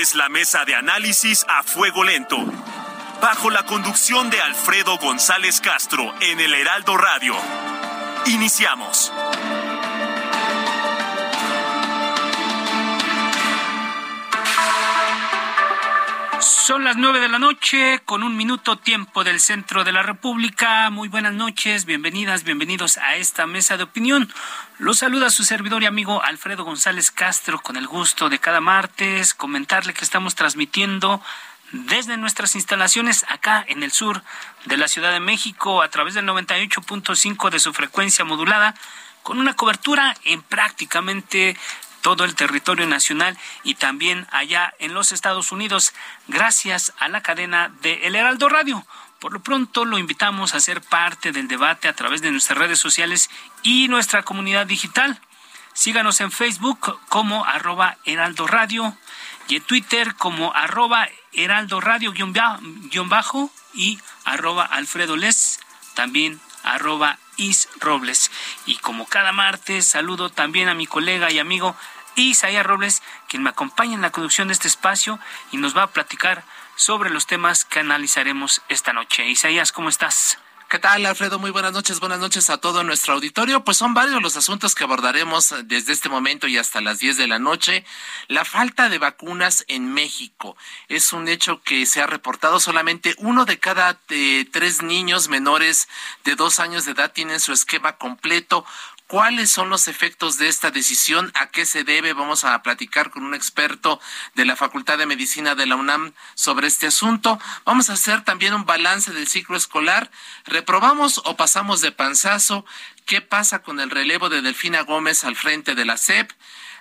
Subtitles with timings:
[0.00, 2.36] es la mesa de análisis a fuego lento.
[3.22, 7.34] Bajo la conducción de Alfredo González Castro en el Heraldo Radio.
[8.26, 9.12] Iniciamos.
[16.46, 20.88] Son las nueve de la noche con un minuto tiempo del centro de la República.
[20.90, 24.32] Muy buenas noches, bienvenidas, bienvenidos a esta mesa de opinión.
[24.78, 29.34] Los saluda su servidor y amigo Alfredo González Castro con el gusto de cada martes
[29.34, 31.20] comentarle que estamos transmitiendo
[31.72, 34.22] desde nuestras instalaciones acá en el sur
[34.66, 38.76] de la Ciudad de México a través del 98.5 de su frecuencia modulada
[39.24, 41.56] con una cobertura en prácticamente
[42.06, 45.92] todo el territorio nacional y también allá en los Estados Unidos,
[46.28, 48.86] gracias a la cadena de El Heraldo Radio.
[49.18, 52.78] Por lo pronto lo invitamos a ser parte del debate a través de nuestras redes
[52.78, 53.28] sociales
[53.64, 55.20] y nuestra comunidad digital.
[55.72, 58.96] Síganos en Facebook como arroba Heraldo Radio
[59.48, 65.58] y en Twitter como arroba Heraldo Radio guion bajo y arroba Alfredo Les,
[65.94, 68.30] también arroba Is Robles.
[68.64, 71.76] Y como cada martes, saludo también a mi colega y amigo
[72.22, 75.18] Isaías Robles, quien me acompaña en la conducción de este espacio
[75.52, 76.44] y nos va a platicar
[76.76, 79.28] sobre los temas que analizaremos esta noche.
[79.28, 80.38] Isaías, ¿cómo estás?
[80.68, 81.38] ¿Qué tal, Alfredo?
[81.38, 82.00] Muy buenas noches.
[82.00, 83.62] Buenas noches a todo nuestro auditorio.
[83.62, 87.28] Pues son varios los asuntos que abordaremos desde este momento y hasta las 10 de
[87.28, 87.84] la noche.
[88.26, 90.56] La falta de vacunas en México
[90.88, 92.58] es un hecho que se ha reportado.
[92.58, 95.86] Solamente uno de cada eh, tres niños menores
[96.24, 98.66] de dos años de edad tienen su esquema completo.
[99.08, 101.30] ¿Cuáles son los efectos de esta decisión?
[101.36, 102.12] ¿A qué se debe?
[102.12, 104.00] Vamos a platicar con un experto
[104.34, 107.38] de la Facultad de Medicina de la UNAM sobre este asunto.
[107.64, 110.10] Vamos a hacer también un balance del ciclo escolar.
[110.44, 112.66] ¿Reprobamos o pasamos de panzazo?
[113.04, 116.32] ¿Qué pasa con el relevo de Delfina Gómez al frente de la SEP?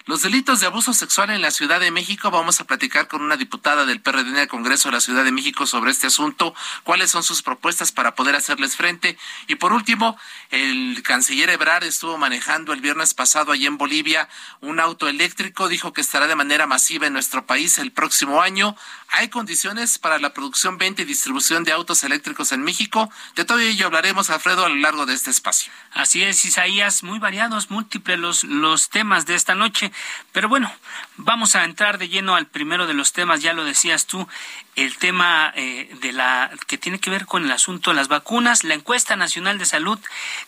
[0.07, 3.37] Los delitos de abuso sexual en la Ciudad de México, vamos a platicar con una
[3.37, 7.09] diputada del PRD en el Congreso de la Ciudad de México sobre este asunto, cuáles
[7.09, 9.17] son sus propuestas para poder hacerles frente.
[9.47, 10.15] Y por último,
[10.51, 14.29] el canciller Ebrard estuvo manejando el viernes pasado allí en Bolivia
[14.61, 18.77] un auto eléctrico, dijo que estará de manera masiva en nuestro país el próximo año.
[19.09, 23.09] ¿Hay condiciones para la producción, venta y distribución de autos eléctricos en México?
[23.35, 25.71] De todo ello hablaremos, Alfredo, a lo largo de este espacio.
[25.93, 29.91] Así es, Isaías, muy variados, múltiples los, los temas de esta noche.
[30.31, 30.71] Pero bueno,
[31.17, 34.27] vamos a entrar de lleno al primero de los temas, ya lo decías tú,
[34.75, 38.63] el tema eh, de la que tiene que ver con el asunto de las vacunas.
[38.63, 39.99] La encuesta nacional de salud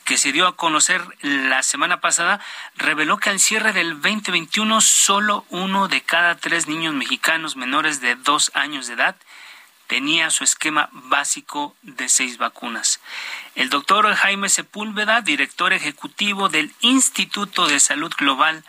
[0.04, 2.40] que se dio a conocer la semana pasada
[2.76, 8.16] reveló que al cierre del 2021 solo uno de cada tres niños mexicanos menores de
[8.16, 9.16] dos años de edad
[9.88, 13.00] tenía su esquema básico de seis vacunas.
[13.56, 18.66] El doctor Jaime Sepúlveda, director ejecutivo del Instituto de Salud Global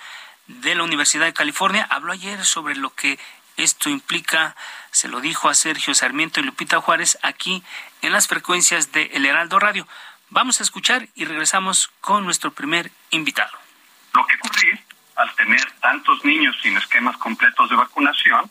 [0.49, 3.19] de la Universidad de California, habló ayer sobre lo que
[3.57, 4.57] esto implica,
[4.91, 7.63] se lo dijo a Sergio Sarmiento y Lupita Juárez aquí
[8.03, 9.87] en las frecuencias de El Heraldo Radio.
[10.31, 13.57] Vamos a escuchar y regresamos con nuestro primer invitado.
[14.15, 14.85] Lo que ocurre
[15.17, 18.51] al tener tantos niños sin esquemas completos de vacunación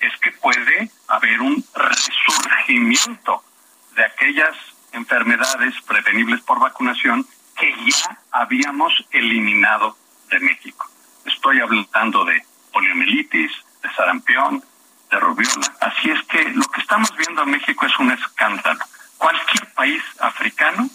[0.00, 3.44] es que puede haber un resurgimiento
[3.94, 4.56] de aquellas
[4.92, 7.26] enfermedades prevenibles por vacunación
[7.56, 9.96] que ya habíamos eliminado
[10.30, 10.87] de México.
[11.38, 14.60] Estoy hablando de poliomielitis, de sarampión,
[15.08, 15.72] de rubiola.
[15.80, 18.80] Así es que lo que estamos viendo en México es un escándalo.
[19.16, 20.90] Cualquier país africano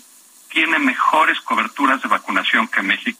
[0.49, 3.17] tiene mejores coberturas de vacunación que México.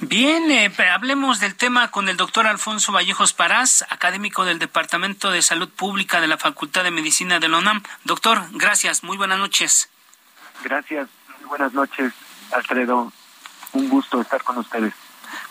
[0.00, 5.40] Bien, eh, hablemos del tema con el doctor Alfonso Vallejos Parás, académico del Departamento de
[5.40, 7.82] Salud Pública de la Facultad de Medicina de la UNAM.
[8.04, 9.88] Doctor, gracias, muy buenas noches.
[10.62, 11.08] Gracias,
[11.40, 12.12] muy buenas noches,
[12.52, 13.10] Alfredo.
[13.76, 14.94] Un gusto estar con ustedes.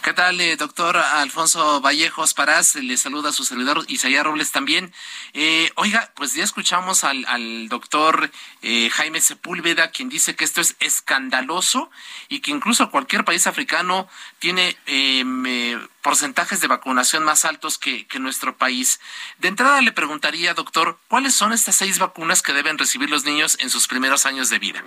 [0.02, 2.74] ¿Qué tal, eh, doctor Alfonso Vallejos Parás?
[2.74, 4.92] Le saluda a su servidor Isaías Robles también.
[5.34, 8.32] Eh, oiga, pues ya escuchamos al, al doctor
[8.64, 11.92] eh, Jaime Sepúlveda, quien dice que esto es escandaloso
[12.28, 14.08] y que incluso cualquier país africano
[14.40, 19.00] tiene em, eh, porcentajes de vacunación más altos que, que nuestro país.
[19.38, 23.56] De entrada le preguntaría, doctor, ¿cuáles son estas seis vacunas que deben recibir los niños
[23.60, 24.84] en sus primeros años de vida?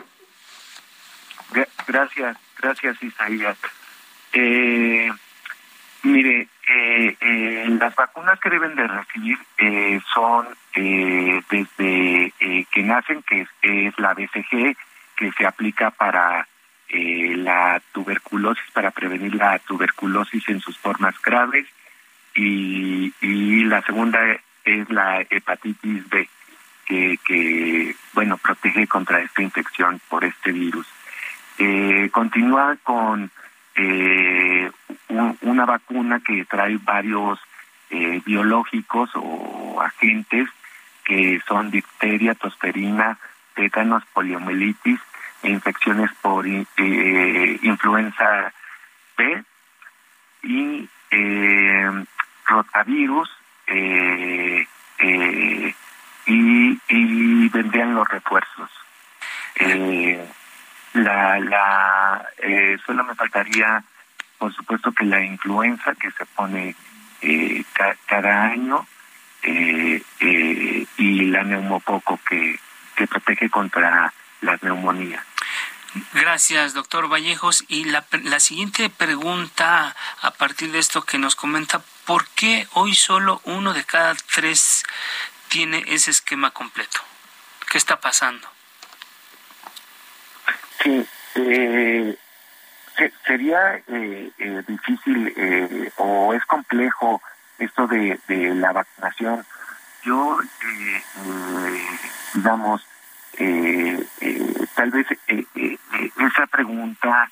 [1.89, 3.57] Gracias, gracias Isaías.
[4.35, 5.11] Eh,
[6.03, 12.35] mire, eh, eh, las vacunas que deben de recibir eh, son eh, desde
[12.71, 14.77] que nacen, que es, la BCG,
[15.17, 16.47] que se aplica para
[16.91, 21.67] la tuberculosis, para prevenir la tuberculosis en sus formas graves,
[22.35, 24.21] y, y la segunda
[24.65, 26.29] es la hepatitis B,
[26.87, 30.87] que, que bueno, protege contra esta infección por este virus.
[31.59, 33.31] Eh, continúa con
[33.75, 34.71] eh,
[35.09, 37.39] un- una vacuna que trae varios
[37.91, 40.49] eh, biológicos o agentes
[41.05, 43.19] que son difteria, tosferina,
[43.55, 45.01] tétanos, poliomielitis
[45.43, 48.53] e infecciones por eh, influenza
[49.17, 49.43] B
[50.43, 52.05] y eh,
[52.47, 53.31] rotavirus
[53.69, 54.67] eh,
[54.99, 55.75] eh,
[56.27, 58.71] y, y vendrían los refuerzos.
[59.57, 60.29] Eh,
[60.99, 63.83] la, la, eh, solo me faltaría,
[64.39, 66.75] por supuesto, que la influenza que se pone
[67.23, 68.87] eh, ca- cada año
[69.43, 72.59] eh, eh, y la neumococo que,
[72.97, 75.25] que protege contra las neumonías.
[76.13, 77.65] Gracias, doctor Vallejos.
[77.69, 82.95] Y la, la siguiente pregunta, a partir de esto que nos comenta, ¿por qué hoy
[82.95, 84.85] solo uno de cada tres
[85.49, 87.01] tiene ese esquema completo?
[87.71, 88.47] ¿Qué está pasando?
[90.83, 92.17] Sí, eh,
[92.97, 97.21] se- sería eh, eh, difícil eh, o es complejo
[97.59, 99.45] esto de, de la vacunación.
[100.05, 101.87] Yo, eh, eh,
[102.35, 102.87] digamos,
[104.75, 105.07] tal vez
[106.19, 107.31] esa pregunta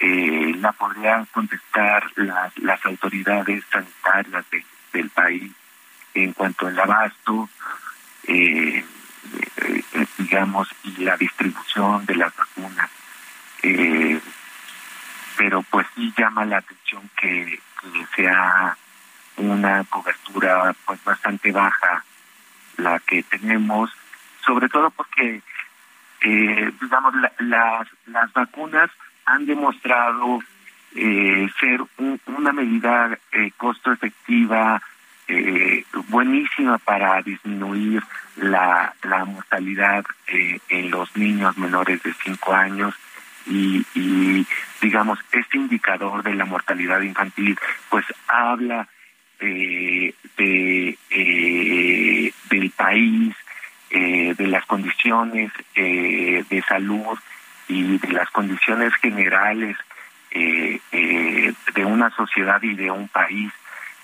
[0.00, 5.52] la podrían contestar las, las autoridades sanitarias de- del país
[6.14, 7.48] en cuanto al abasto,
[8.26, 8.84] eh,
[9.56, 12.90] eh, digamos, y la distribución de las vacunas.
[13.62, 14.20] Eh,
[15.36, 18.76] pero pues sí llama la atención que, que sea
[19.36, 22.04] una cobertura pues bastante baja
[22.76, 23.90] la que tenemos,
[24.44, 25.42] sobre todo porque,
[26.22, 28.90] eh, digamos, la- las, las vacunas
[29.26, 30.40] han demostrado
[30.94, 34.80] eh, ser un- una medida eh, costo efectiva,
[35.28, 38.02] eh, buenísima para disminuir
[38.36, 42.94] la, la mortalidad eh, en los niños menores de 5 años.
[43.46, 43.84] Y,
[44.80, 47.58] digamos este indicador de la mortalidad infantil
[47.88, 48.86] pues habla
[49.40, 53.34] eh, de eh, del país
[53.90, 57.18] de las condiciones de salud
[57.68, 59.76] y de las condiciones generales
[60.30, 63.50] de una sociedad y de un país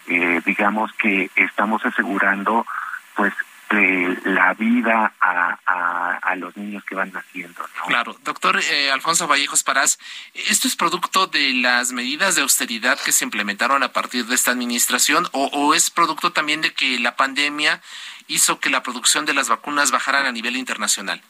[0.09, 2.67] eh, digamos que estamos asegurando
[3.15, 3.33] pues
[3.71, 7.87] eh, la vida a, a, a los niños que van naciendo ¿no?
[7.87, 9.99] Claro, doctor eh, Alfonso Vallejos Parás,
[10.35, 14.51] ¿esto es producto de las medidas de austeridad que se implementaron a partir de esta
[14.51, 17.81] administración o, o es producto también de que la pandemia
[18.27, 21.21] hizo que la producción de las vacunas bajaran a nivel internacional?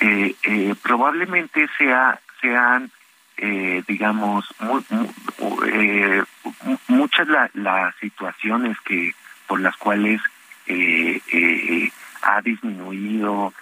[0.00, 2.90] eh, eh, probablemente sea sean
[3.38, 6.22] eh, digamos mu- mu- eh,
[6.64, 9.14] mu- muchas la- las situaciones que
[9.46, 10.20] por las cuales
[10.66, 11.90] eh, eh,
[12.22, 13.52] ha disminuido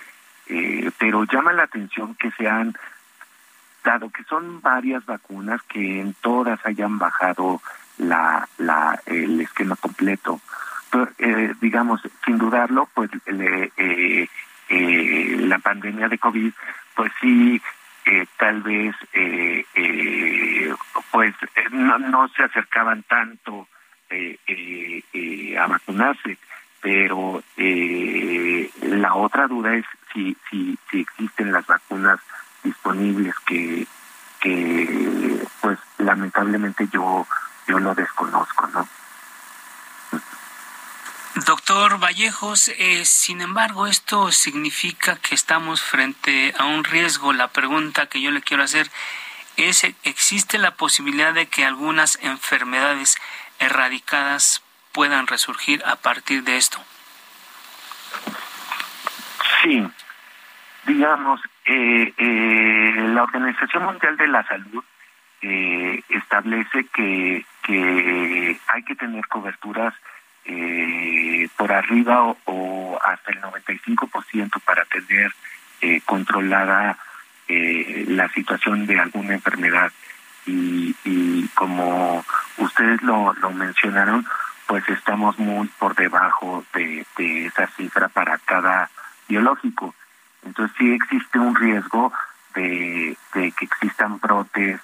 [0.49, 2.75] eh, pero llama la atención que sean
[3.85, 7.61] dado que son varias vacunas que en todas hayan bajado
[7.99, 10.41] la, la el esquema completo.
[10.91, 11.09] Pero,
[11.61, 13.71] digamos sin dudarlo pues le,
[15.47, 16.53] la pandemia de COVID,
[16.95, 17.61] pues sí,
[18.39, 20.75] tal vez, eh, eh,
[21.11, 21.35] pues
[21.73, 23.69] no, no se acercaban tanto
[24.11, 26.39] eh, eh, a vacunarse,
[26.81, 32.21] pero la otra duda es si, si, si existen las vacunas
[32.63, 33.87] disponibles que,
[34.41, 37.27] que pues lamentablemente yo,
[37.67, 38.89] yo lo desconozco, ¿no?
[41.45, 47.35] Doctor Vallejos, eh, sin embargo, esto significa que estamos frente a un riesgo.
[47.35, 48.89] La pregunta que yo le quiero hacer
[49.59, 53.19] es, ¿existe la posibilidad de que algunas enfermedades
[53.59, 54.63] erradicadas
[54.93, 56.79] puedan resurgir a partir de esto?
[59.63, 59.87] Sí,
[60.87, 64.83] digamos, eh, eh, la Organización Mundial de la Salud
[65.43, 69.93] eh, establece que, que hay que tener coberturas
[70.49, 75.33] eh, por arriba o, hasta el 95% para tener
[75.81, 76.99] eh, controlada
[77.49, 79.93] eh, la situación de alguna enfermedad.
[80.47, 82.25] Y, y como
[82.59, 84.27] ustedes lo, lo mencionaron,
[84.67, 88.89] pues estamos muy por debajo de, de esa cifra para cada
[89.29, 89.95] biológico.
[90.45, 92.13] Entonces sí existe un riesgo
[92.55, 94.81] de, que existan brotes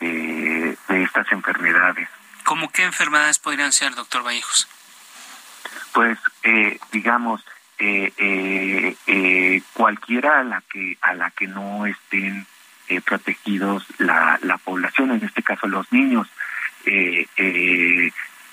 [0.00, 2.08] de estas enfermedades.
[2.44, 4.68] ¿Cómo qué enfermedades podrían ser, doctor Vallejos?
[5.94, 7.44] Pues, eh, digamos,
[7.78, 8.12] eh,
[9.06, 12.46] eh, cualquiera a la que a la que no estén
[13.06, 16.28] protegidos la, la población, en este caso los niños,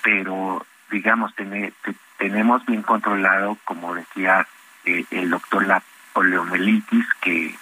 [0.01, 1.33] pero digamos
[2.17, 4.47] tenemos bien controlado, como decía
[4.85, 5.83] el doctor, la
[6.13, 7.55] poliomielitis que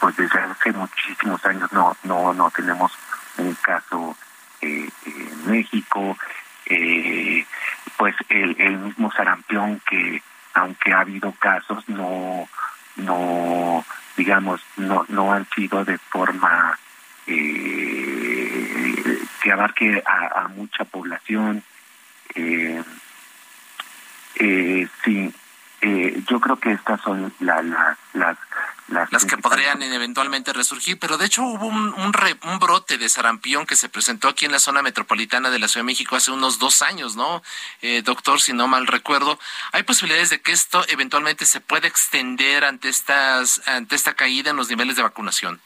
[0.00, 2.92] pues desde hace muchísimos años no no no tenemos
[3.38, 4.16] un caso
[4.62, 6.16] eh, en México,
[6.70, 7.44] eh,
[7.96, 10.22] pues el, el mismo sarampión que
[10.54, 12.48] aunque ha habido casos no
[12.96, 13.84] no
[14.16, 16.78] digamos no no han sido de forma
[17.26, 21.62] eh, que abarque a, mucha población
[22.34, 22.82] eh,
[24.36, 25.32] eh, sí
[25.82, 27.62] eh, yo creo que estas son la,
[28.12, 28.38] las
[28.90, 33.76] las, que podrían eventualmente resurgir, pero de hecho hubo un, un, brote de sarampión que
[33.76, 36.82] se presentó aquí en la zona metropolitana de la Ciudad de México hace unos dos
[36.82, 37.42] años, ¿no?
[37.82, 39.38] Eh, doctor, si no mal recuerdo,
[39.72, 44.56] ¿hay posibilidades de que esto eventualmente se pueda extender ante estas ante esta caída en
[44.56, 45.60] los niveles de vacunación?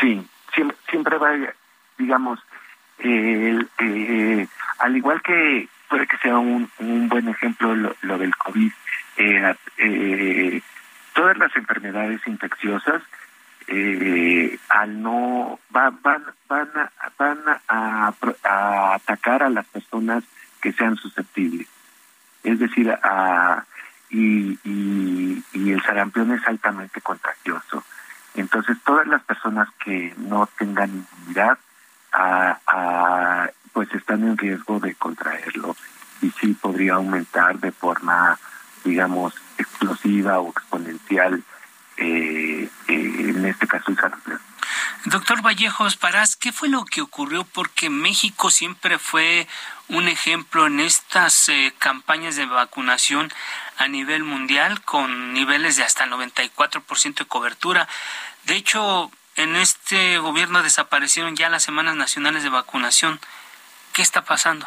[0.00, 0.26] Sí,
[0.90, 1.32] siempre, va,
[1.98, 2.40] digamos,
[3.00, 4.48] eh,
[4.78, 8.72] al igual que puede que sea un, un buen ejemplo lo, del COVID,
[9.16, 10.62] eh, eh,
[11.14, 13.02] todas las enfermedades infecciosas
[13.66, 17.38] eh, al no van van van a, van
[17.68, 20.24] a, atacar a las personas
[20.60, 21.68] que sean susceptibles.
[22.42, 23.64] Es decir a,
[24.10, 27.84] y, y, y el sarampión es altamente contagioso.
[28.34, 31.58] Entonces todas las personas que no tengan inmunidad
[33.72, 35.76] pues están en riesgo de contraerlo
[36.22, 38.38] y sí podría aumentar de forma
[38.84, 41.42] digamos explosiva o exponencial
[41.96, 44.40] eh, eh, en este caso el sarampión.
[45.06, 47.44] Doctor Vallejos Parás, ¿qué fue lo que ocurrió?
[47.44, 49.46] Porque México siempre fue
[49.88, 53.30] un ejemplo en estas eh, campañas de vacunación
[53.76, 57.86] a nivel mundial con niveles de hasta 94% de cobertura.
[58.44, 63.20] De hecho, en este gobierno desaparecieron ya las semanas nacionales de vacunación.
[63.92, 64.66] ¿Qué está pasando?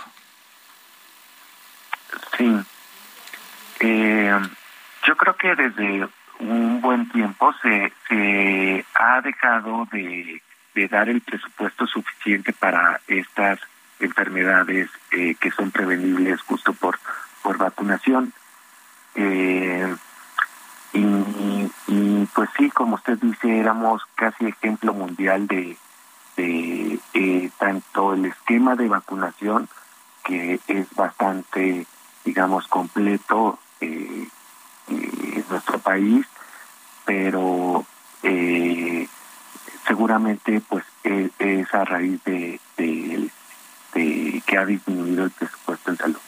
[2.38, 2.58] Sí.
[3.80, 4.40] Eh,
[5.06, 6.08] yo creo que desde
[6.40, 10.42] un buen tiempo se, se ha dejado de,
[10.76, 13.60] de dar el presupuesto suficiente para estas
[14.00, 17.00] enfermedades eh, que son prevenibles justo por,
[17.42, 18.34] por vacunación.
[19.16, 19.96] Eh,
[20.94, 21.72] y,
[22.38, 25.76] pues sí, como usted dice, éramos casi ejemplo mundial de,
[26.36, 29.68] de eh, tanto el esquema de vacunación,
[30.24, 31.88] que es bastante,
[32.24, 34.28] digamos, completo eh,
[34.88, 36.28] en nuestro país,
[37.06, 37.84] pero
[38.22, 39.08] eh,
[39.88, 42.60] seguramente pues es, a raíz de
[44.46, 46.20] que ha disminuido el presupuesto en salud.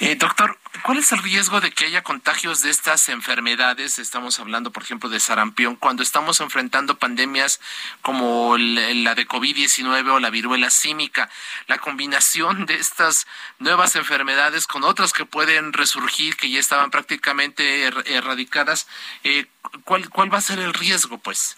[0.00, 3.98] Eh, doctor, ¿cuál es el riesgo de que haya contagios de estas enfermedades?
[3.98, 7.60] Estamos hablando, por ejemplo, de sarampión, cuando estamos enfrentando pandemias
[8.00, 11.28] como la de COVID-19 o la viruela símica.
[11.66, 13.26] La combinación de estas
[13.58, 18.86] nuevas enfermedades con otras que pueden resurgir, que ya estaban prácticamente er-, erradicadas,
[19.24, 19.46] eh,
[19.82, 21.56] ¿cuál, ¿cuál va a ser el riesgo, pues?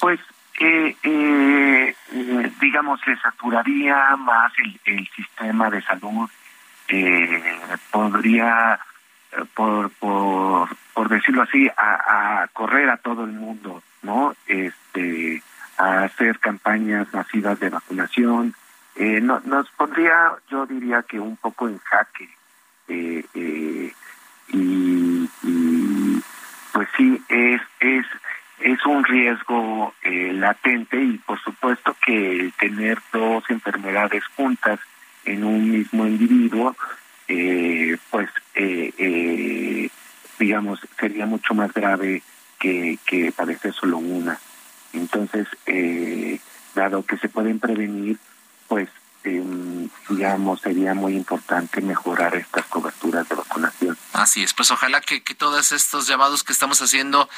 [0.00, 0.20] Pues
[0.60, 1.94] eh,
[2.60, 4.52] digamos, se saturaría más
[4.84, 6.28] el, sistema de salud,
[6.88, 7.42] eh,
[7.90, 8.78] podría,
[9.32, 14.34] eh, por, por, por decirlo así, a, correr a todo el mundo, ¿no?
[14.46, 15.42] Este,
[15.76, 18.54] a hacer campañas masivas de vacunación.
[18.96, 22.28] Eh, no, nos pondría, yo diría que un poco en jaque.
[22.88, 23.92] Eh,
[24.48, 26.22] y, y
[26.72, 28.06] pues sí, es, es
[28.60, 34.80] es un riesgo eh, latente y por supuesto que tener dos enfermedades juntas
[35.24, 36.76] en un mismo individuo,
[37.28, 39.90] eh, pues eh,
[40.38, 42.22] digamos, sería mucho más grave
[42.58, 44.38] que, que padecer solo una.
[44.92, 45.46] Entonces,
[46.74, 48.18] dado que se pueden prevenir,
[48.68, 48.88] pues
[49.28, 53.98] Em, digamos, sería muy importante mejorar estas coberturas de vacunación.
[54.14, 57.28] Así es, pues ojalá que, que, todos estos llamados que estamos haciendo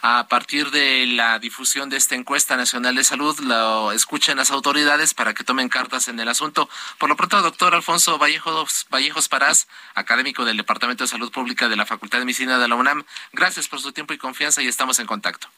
[0.00, 5.12] a partir de la difusión de esta encuesta nacional de salud lo escuchen las autoridades
[5.12, 6.68] para que tomen cartas en el asunto.
[6.98, 11.76] Por lo pronto, doctor Alfonso Vallejos, Vallejos Parás, académico del Departamento de Salud Pública de
[11.76, 15.00] la Facultad de Medicina de la UNAM, gracias por su tiempo y confianza y estamos
[15.00, 15.48] en contacto.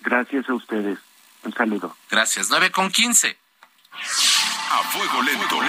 [0.00, 0.98] Gracias a ustedes.
[1.44, 1.96] Un saludo.
[2.10, 2.48] Gracias.
[2.50, 3.36] 9 con 15.
[4.72, 5.60] A fuego lento.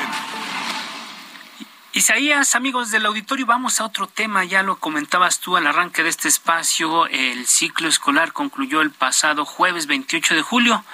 [1.92, 4.46] Isaías, amigos del auditorio, vamos a otro tema.
[4.46, 7.08] Ya lo comentabas tú al arranque de este espacio.
[7.08, 10.86] El ciclo escolar concluyó el pasado jueves 28 de julio.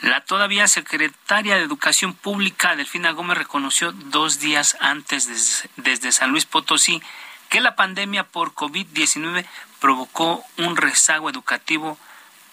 [0.00, 6.46] La todavía secretaria de Educación Pública, Delfina Gómez, reconoció dos días antes desde, San Luis
[6.46, 7.00] Potosí
[7.48, 9.46] que la pandemia por COVID-19
[9.78, 11.96] provocó un rezago educativo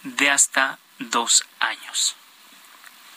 [0.04, 2.19] de hasta dos años.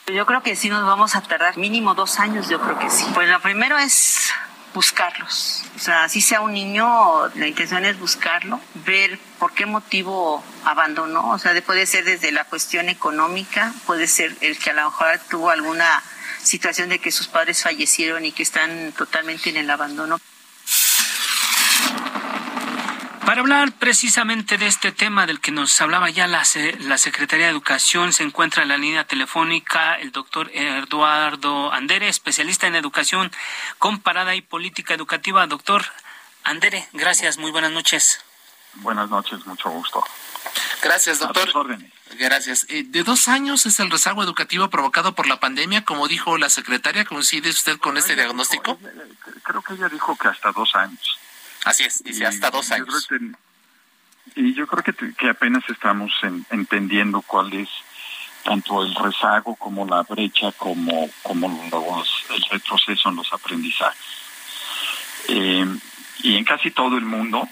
[0.07, 3.05] Yo creo que sí nos vamos a tardar mínimo dos años, yo creo que sí.
[3.13, 4.31] Pues lo primero es
[4.73, 5.63] buscarlos.
[5.77, 11.29] O sea, si sea un niño, la intención es buscarlo, ver por qué motivo abandonó.
[11.31, 15.19] O sea, puede ser desde la cuestión económica, puede ser el que a lo mejor
[15.29, 16.03] tuvo alguna
[16.41, 20.19] situación de que sus padres fallecieron y que están totalmente en el abandono.
[23.25, 26.43] Para hablar precisamente de este tema del que nos hablaba ya la,
[26.79, 32.67] la Secretaría de Educación, se encuentra en la línea telefónica el doctor Eduardo Andere, especialista
[32.67, 33.31] en educación
[33.79, 35.47] comparada y política educativa.
[35.47, 35.85] Doctor
[36.43, 38.19] Andere, gracias, muy buenas noches.
[38.75, 40.03] Buenas noches, mucho gusto.
[40.81, 41.77] Gracias, doctor.
[42.17, 42.65] Gracias.
[42.69, 46.49] Eh, de dos años es el rezago educativo provocado por la pandemia, como dijo la
[46.49, 47.05] secretaria.
[47.05, 48.77] ¿Coincide usted con este diagnóstico?
[49.43, 51.17] creo que ella dijo que hasta dos años.
[51.65, 53.07] Así es, dice hasta dos años.
[54.35, 56.11] y yo creo que, que apenas estamos
[56.49, 57.69] entendiendo cuál es
[58.43, 64.01] tanto el rezago como la brecha como, como los, el retroceso en los aprendizajes.
[65.29, 65.65] Eh,
[66.19, 67.47] y en casi todo el mundo,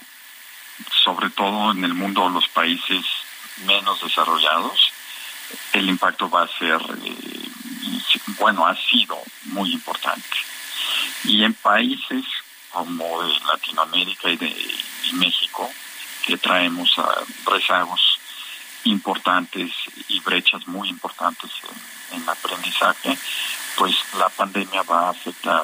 [1.03, 3.05] sobre todo en el mundo de los países
[3.65, 4.91] menos desarrollados,
[5.73, 7.49] el impacto va a ser, eh,
[8.39, 10.37] bueno, ha sido muy importante.
[11.23, 12.25] Y en países
[12.71, 14.55] como de Latinoamérica y de
[15.13, 15.69] México,
[16.25, 18.19] que traemos a rezagos
[18.85, 19.71] importantes
[20.07, 21.51] y brechas muy importantes
[22.11, 23.17] en, aprendizaje,
[23.77, 25.63] pues la pandemia va a afectar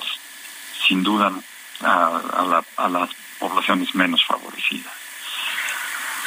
[0.88, 1.32] sin duda
[1.82, 3.10] a las
[3.40, 4.97] poblaciones menos favorecidas.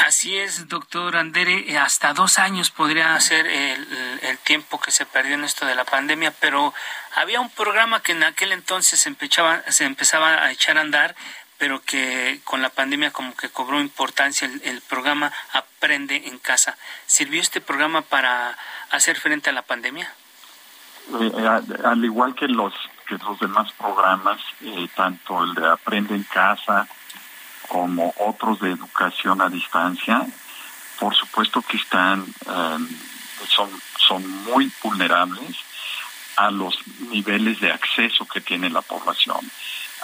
[0.06, 5.44] Así es, doctor Andere, hasta dos años podría ser el, tiempo que se perdió en
[5.44, 6.72] esto de la pandemia, pero
[7.16, 11.14] había un programa que en aquel entonces se empezaba, se empezaba a echar a andar,
[11.58, 16.78] pero que con la pandemia como que cobró importancia el, programa Aprende en Casa.
[17.06, 18.56] ¿Sirvió este programa para
[18.90, 20.10] hacer frente a la pandemia?
[21.20, 22.72] Eh, eh, al igual que los,
[23.38, 26.88] demás programas, eh, tanto el de Aprende en Casa,
[27.70, 30.26] como otros de educación a distancia,
[30.98, 32.88] por supuesto que están, em,
[33.46, 35.56] son, son muy vulnerables
[36.36, 36.76] a los
[37.12, 39.38] niveles de acceso que tiene la población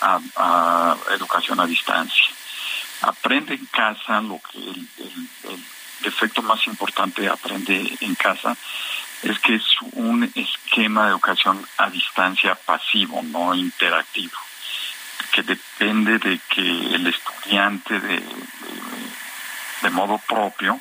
[0.00, 2.30] a, educación a distancia.
[3.02, 4.88] Aprende en casa, lo que el,
[5.50, 5.64] el
[6.04, 8.56] efecto más importante de aprende en casa
[9.22, 14.45] es que es un esquema de educación a distancia pasivo, no interactivo
[15.32, 18.22] que depende de que el estudiante de,
[19.82, 20.80] de, modo propio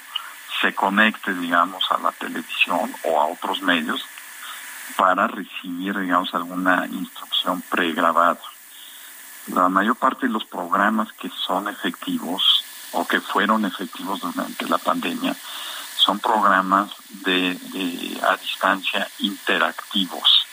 [0.61, 4.05] se conecte, digamos, a la televisión o a otros medios
[4.95, 8.39] para recibir, digamos, alguna instrucción pregrabada.
[9.47, 14.77] La mayor parte de los programas que son efectivos o que fueron efectivos durante la
[14.77, 15.35] pandemia
[15.97, 17.57] son programas de,
[18.27, 20.44] a distancia interactivos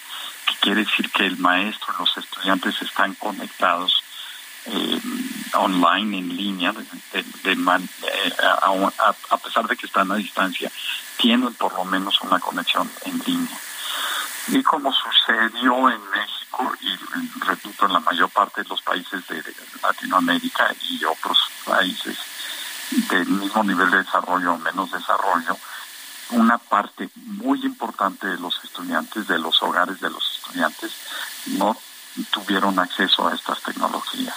[0.62, 4.00] quiere decir que el maestro los estudiantes están conectados
[4.66, 5.00] eh,
[5.54, 6.72] online, en línea,
[7.12, 7.24] eh,
[9.30, 10.70] a, pesar de que están a distancia,
[11.16, 13.58] tienen por lo menos una conexión en línea.
[14.48, 16.96] Y como sucedió en México, y
[17.44, 19.42] repito, en la mayor parte de los países de,
[19.82, 22.16] Latinoamérica y otros países
[23.10, 25.58] del mismo nivel de desarrollo o menos desarrollo,
[26.32, 30.92] una parte muy importante de los estudiantes, de los hogares de los estudiantes,
[31.58, 31.76] no
[32.30, 34.34] tuvieron acceso a estas tecnologías.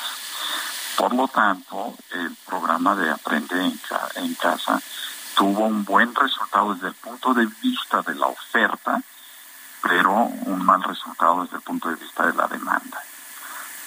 [0.97, 3.73] Por lo tanto, el programa de Aprende
[4.15, 4.81] en, Casa
[5.35, 9.01] tuvo un buen resultado desde el punto de vista de la oferta,
[9.81, 13.01] pero un mal resultado desde el punto de vista de la demanda.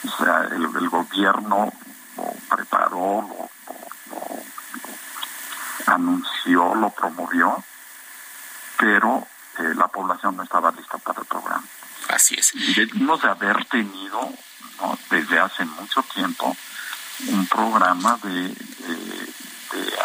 [0.06, 1.72] O sea, el, gobierno
[2.16, 3.48] lo preparó, lo
[5.86, 7.64] anunció, lo promovió,
[8.78, 9.26] pero
[9.58, 11.64] eh, la población no estaba lista para el programa.
[12.08, 12.54] Así es.
[12.54, 14.32] Y debimos de haber tenido
[15.10, 16.56] desde hace mucho tiempo
[17.26, 18.54] un programa de,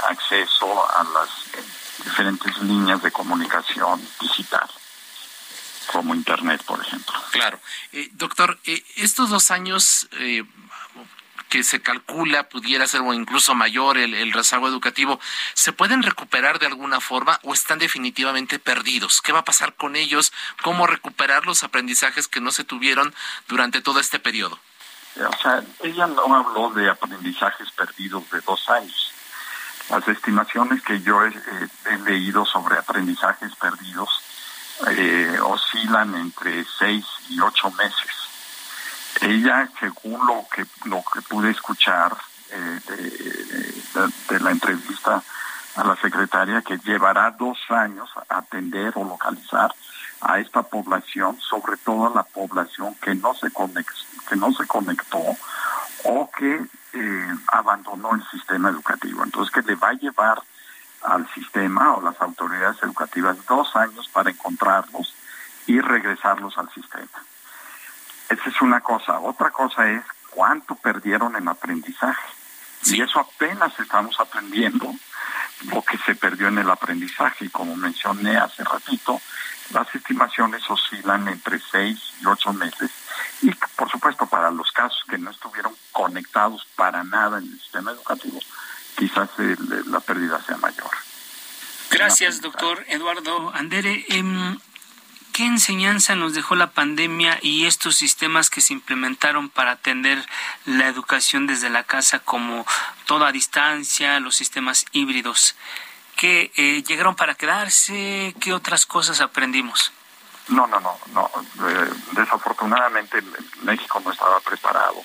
[0.09, 1.29] acceso a las
[2.03, 4.69] diferentes líneas de comunicación digital
[5.91, 7.15] como Internet, por ejemplo.
[7.31, 7.59] Claro.
[7.91, 10.07] Eh, doctor, eh, estos dos años
[11.53, 15.19] que se calcula pudiera ser o incluso mayor el, rezago educativo,
[15.53, 19.21] ¿se pueden recuperar de alguna forma o están definitivamente perdidos?
[19.21, 20.33] ¿Qué va a pasar con ellos?
[20.63, 23.13] ¿Cómo recuperar los aprendizajes que no se tuvieron
[23.47, 24.57] durante todo este periodo?
[25.15, 29.13] o sea, ella no habló de aprendizajes perdidos de dos años.
[29.91, 34.09] Las estimaciones que yo he, leído sobre aprendizajes perdidos
[34.87, 38.23] eh, oscilan entre seis y ocho meses.
[39.23, 42.13] Ella, según lo que lo que pude escuchar
[42.51, 42.79] eh,
[44.29, 45.23] de, la entrevista
[45.75, 49.73] a la secretaria, que llevará dos años atender o localizar
[50.19, 53.93] a esta población, sobre todo a la población que no se conectó,
[54.27, 55.23] que no se conectó
[56.03, 59.23] o que eh, abandonó el sistema educativo.
[59.23, 60.41] Entonces, que le va a llevar
[61.01, 65.15] al sistema o las autoridades educativas dos años para encontrarlos
[65.65, 67.23] y regresarlos al sistema.
[68.33, 69.19] Esa es una cosa.
[69.19, 72.25] Otra cosa es cuánto perdieron en aprendizaje.
[72.85, 74.93] Y eso apenas estamos aprendiendo
[75.71, 77.45] lo que se perdió en el aprendizaje.
[77.45, 79.21] Y como mencioné hace ratito,
[79.71, 82.89] las estimaciones oscilan entre seis y ocho meses.
[83.41, 87.91] Y por supuesto, para los casos que no estuvieron conectados para nada en el sistema
[87.91, 88.39] educativo,
[88.97, 90.89] quizás la pérdida sea mayor.
[91.91, 94.05] Gracias, doctor Eduardo Andere.
[94.09, 94.57] Em,
[95.33, 100.23] ¿Qué enseñanza nos dejó la pandemia y estos sistemas que se implementaron para atender
[100.65, 102.67] la educación desde la casa como
[103.07, 105.55] toda a distancia, los sistemas híbridos?
[106.15, 108.35] ¿Qué eh, llegaron para quedarse?
[108.39, 109.91] ¿Qué otras cosas aprendimos?
[110.49, 111.31] No, no, no, no.
[111.67, 113.23] Eh, desafortunadamente
[113.63, 115.01] México no estaba preparado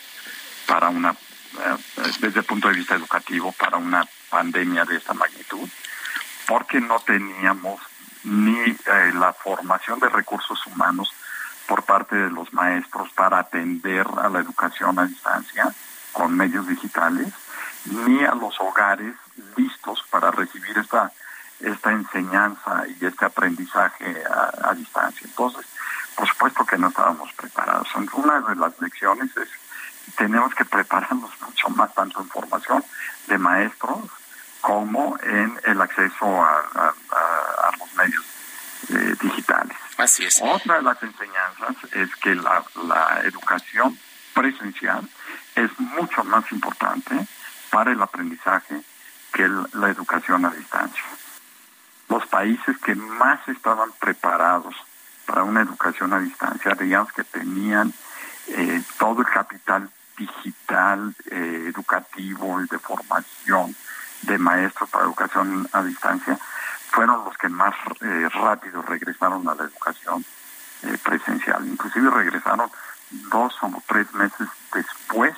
[0.67, 1.77] para una, eh,
[2.19, 5.67] desde el punto de vista educativo, para una pandemia de esta magnitud,
[6.47, 7.81] porque no teníamos
[8.29, 11.13] ni eh, la formación de recursos humanos
[11.67, 15.73] por parte de los maestros para atender a la educación a distancia
[16.13, 17.33] con medios digitales,
[17.85, 19.15] ni a los hogares
[19.57, 21.13] listos para recibir esta,
[21.61, 24.23] esta enseñanza y este aprendizaje
[24.63, 25.27] a, distancia.
[25.27, 25.67] Entonces,
[26.17, 27.89] por supuesto que no estábamos preparados.
[28.15, 29.49] Una de las lecciones es
[30.17, 32.83] tenemos que prepararnos mucho más tanto en formación
[33.27, 34.01] de maestros
[34.61, 36.93] como en el acceso a,
[37.79, 38.25] los medios
[38.91, 39.77] eh, digitales.
[39.97, 40.41] Así es.
[40.43, 42.63] Otra de las enseñanzas es que la,
[43.25, 43.99] educación
[44.35, 45.09] presencial
[45.55, 47.27] es mucho más importante
[47.71, 48.83] para el aprendizaje
[49.33, 51.05] que la educación a distancia.
[52.09, 54.75] Los países que más estaban preparados
[55.27, 57.93] para una educación a distancia, digamos que tenían
[58.47, 63.75] eh, todo el capital digital, eh, educativo y de formación
[64.23, 66.39] de maestros para educación a distancia
[66.91, 70.25] fueron los que más eh, rápido regresaron a la educación
[70.83, 71.67] eh, presencial.
[71.67, 72.71] Inclusive regresaron
[73.11, 75.35] dos o tres meses después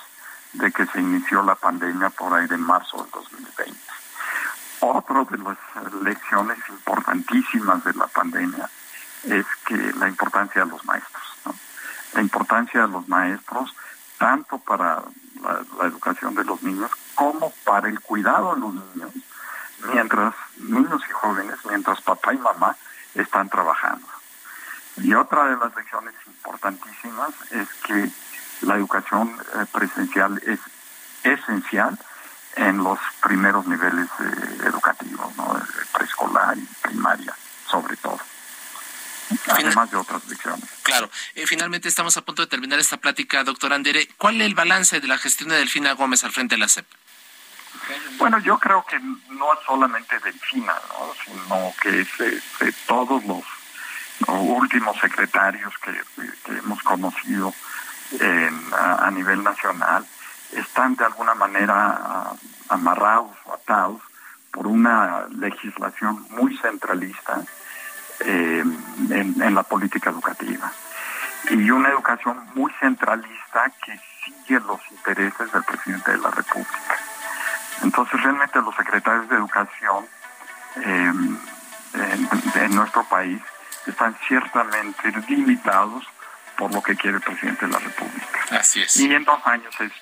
[0.52, 3.78] de que se inició la pandemia por ahí de marzo del 2020.
[4.80, 8.68] Otra de las lecciones importantísimas de la pandemia
[9.24, 11.22] es que la importancia de los maestros,
[12.14, 13.74] la importancia de los maestros
[14.18, 15.02] tanto para
[15.42, 16.90] la, educación de los niños
[17.20, 19.12] como para el cuidado de los niños,
[19.92, 22.74] mientras niños y jóvenes, mientras papá y mamá
[23.14, 24.06] están trabajando.
[24.96, 28.10] Y otra de las lecciones importantísimas es que
[28.62, 30.60] la educación eh, presencial es
[31.22, 31.98] esencial
[32.56, 35.60] en los primeros niveles eh, educativos, ¿no?
[35.92, 38.18] preescolar y primaria, sobre todo
[39.48, 40.64] además de otras lecciones.
[40.82, 41.10] Claro.
[41.34, 44.08] Eh, finalmente estamos a punto de terminar esta plática, doctor Andere.
[44.16, 46.86] ¿Cuál es el balance de la gestión de Delfina Gómez al frente de la CEP?
[48.18, 51.12] Bueno, yo creo que no solamente Delfina, ¿no?
[51.24, 53.42] sino que de, todos los,
[54.28, 57.54] últimos secretarios que, hemos conocido
[58.72, 60.04] a, nivel nacional
[60.52, 62.32] están de alguna manera
[62.68, 64.02] amarrados o atados
[64.50, 67.42] por una legislación muy centralista
[68.20, 68.64] eh,
[69.10, 70.70] en, la política educativa.
[71.48, 77.09] Y una educación muy centralista que sigue los intereses del presidente de la República.
[77.82, 80.06] Entonces realmente los secretarios de educación
[80.76, 81.12] eh,
[82.54, 83.40] en, nuestro país
[83.86, 86.06] están ciertamente limitados
[86.56, 88.40] por lo que quiere el presidente de la República.
[88.50, 88.96] Así es.
[88.96, 89.92] Y en dos años es,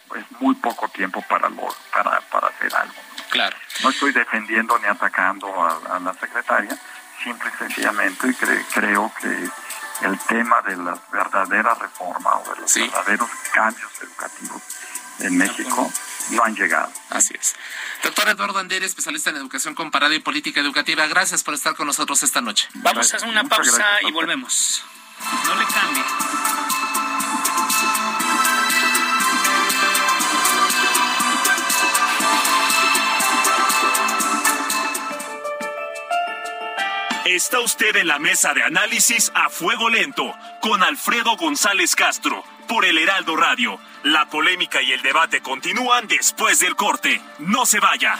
[0.41, 2.95] muy poco tiempo para, lo, para, para hacer algo.
[3.31, 3.57] Claro.
[3.83, 6.77] No estoy defendiendo ni atacando a la secretaria,
[7.23, 8.35] simple y sencillamente
[8.73, 9.49] creo que
[10.07, 14.63] el tema de la verdadera reforma o de los verdaderos cambios educativos
[15.21, 15.91] en México
[16.31, 16.93] no han llegado.
[17.11, 17.55] Así es.
[18.03, 22.23] Doctor Eduardo Andere, especialista en educación comparada y política educativa, gracias por estar con nosotros
[22.23, 22.69] esta noche.
[22.75, 24.85] Vamos a hacer una pausa y volvemos.
[25.47, 26.05] No le cambie.
[37.25, 42.85] Está usted en la mesa de análisis a fuego lento con Alfredo González Castro por
[42.85, 43.81] el Heraldo Radio.
[44.05, 47.21] La polémica y el debate continúan después del corte.
[47.41, 48.17] No se vaya.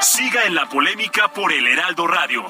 [0.00, 2.44] Siga en la polémica por el Heraldo Radio,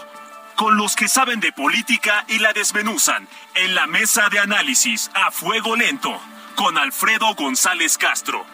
[0.57, 5.31] con los que saben de política y la desmenuzan, en la mesa de análisis a
[5.31, 6.21] fuego lento,
[6.57, 8.54] con Alfredo González Castro.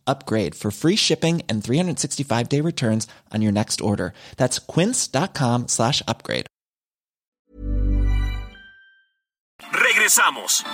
[0.07, 4.13] upgrade for free shipping and 365-day returns on your next order.
[4.37, 6.47] That's quince.com slash upgrade.
[9.71, 10.65] Regresamos.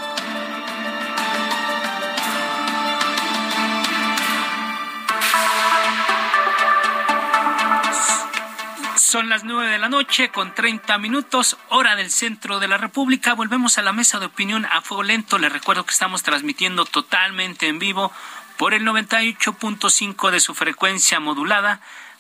[8.97, 13.35] Son las nueve de la noche con 30 minutos, hora del centro de la República.
[13.35, 15.37] Volvemos a la mesa de opinión a fuego lento.
[15.37, 18.11] Les recuerdo que estamos transmitiendo totalmente en vivo
[18.57, 21.79] por el 98.5 de su frecuencia modulada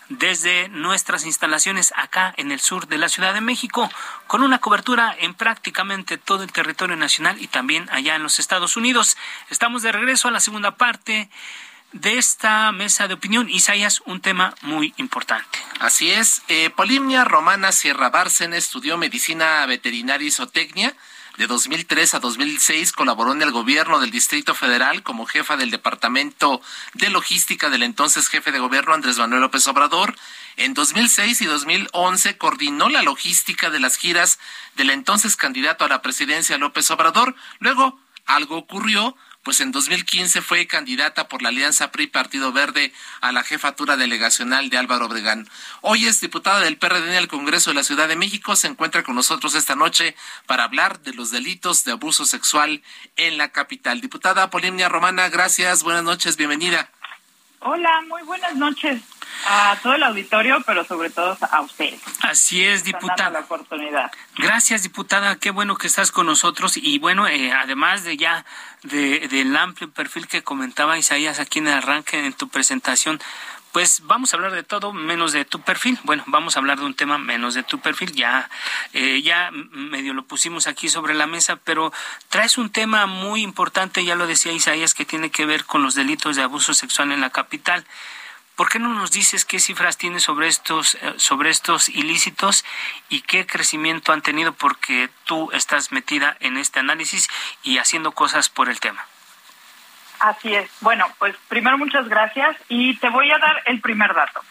[0.09, 3.89] desde nuestras instalaciones acá en el sur de la Ciudad de México,
[4.27, 8.77] con una cobertura en prácticamente todo el territorio nacional y también allá en los Estados
[8.77, 9.17] Unidos.
[9.49, 11.29] Estamos de regreso a la segunda parte
[11.93, 15.59] de esta mesa de opinión, Isaías, un tema muy importante.
[15.79, 20.95] Así es, eh, Polimnia Romana Sierra Bárcena estudió medicina veterinaria y zootecnia.
[21.37, 26.61] De 2003 a 2006 colaboró en el gobierno del Distrito Federal como jefa del Departamento
[26.95, 30.15] de Logística del entonces jefe de gobierno Andrés Manuel López Obrador.
[30.55, 34.39] En 2006 y 2011 coordinó la logística de las giras
[34.77, 37.35] del entonces candidato a la presidencia López Obrador.
[37.59, 39.15] Luego algo ocurrió
[39.47, 44.69] pues en 2015 fue candidata por la Alianza PRI Partido Verde a la jefatura delegacional
[44.69, 45.47] de Álvaro Obregón.
[45.79, 48.57] Hoy es diputada del PRD en el Congreso de la Ciudad de México.
[48.57, 52.83] Se encuentra con nosotros esta noche para hablar de los delitos de abuso sexual
[53.15, 54.01] en la capital.
[54.01, 56.89] Diputada Polimnia Romana, gracias, buenas noches, bienvenida.
[57.61, 59.01] Hola, muy buenas noches
[59.45, 61.99] a todo el auditorio, pero sobre todo a ustedes.
[62.21, 63.29] Así es, diputada.
[63.29, 64.11] La oportunidad.
[64.37, 65.35] Gracias, diputada.
[65.37, 66.77] Qué bueno que estás con nosotros.
[66.77, 68.45] Y bueno, eh, además de ya
[68.83, 73.19] de, del amplio perfil que comentaba Isaías aquí en el arranque en tu presentación,
[73.71, 75.99] pues vamos a hablar de todo menos de tu perfil.
[76.03, 78.11] Bueno, vamos a hablar de un tema menos de tu perfil.
[78.11, 78.49] Ya,
[78.93, 81.93] eh, ya medio lo pusimos aquí sobre la mesa, pero
[82.29, 85.93] traes un tema muy importante, ya lo decía Isaías, que tiene que ver con los
[85.93, 87.85] delitos de abuso sexual en la capital.
[88.57, 92.65] ¿Por qué no nos dices qué cifras tienes sobre estos, eh, sobre estos ilícitos
[93.07, 94.51] y qué crecimiento han tenido?
[94.51, 97.29] Porque tú estás metida en este análisis
[97.61, 99.05] y haciendo cosas por el tema.
[100.19, 100.71] Así es.
[100.81, 104.41] Bueno, pues primero muchas gracias y te voy a dar el primer dato.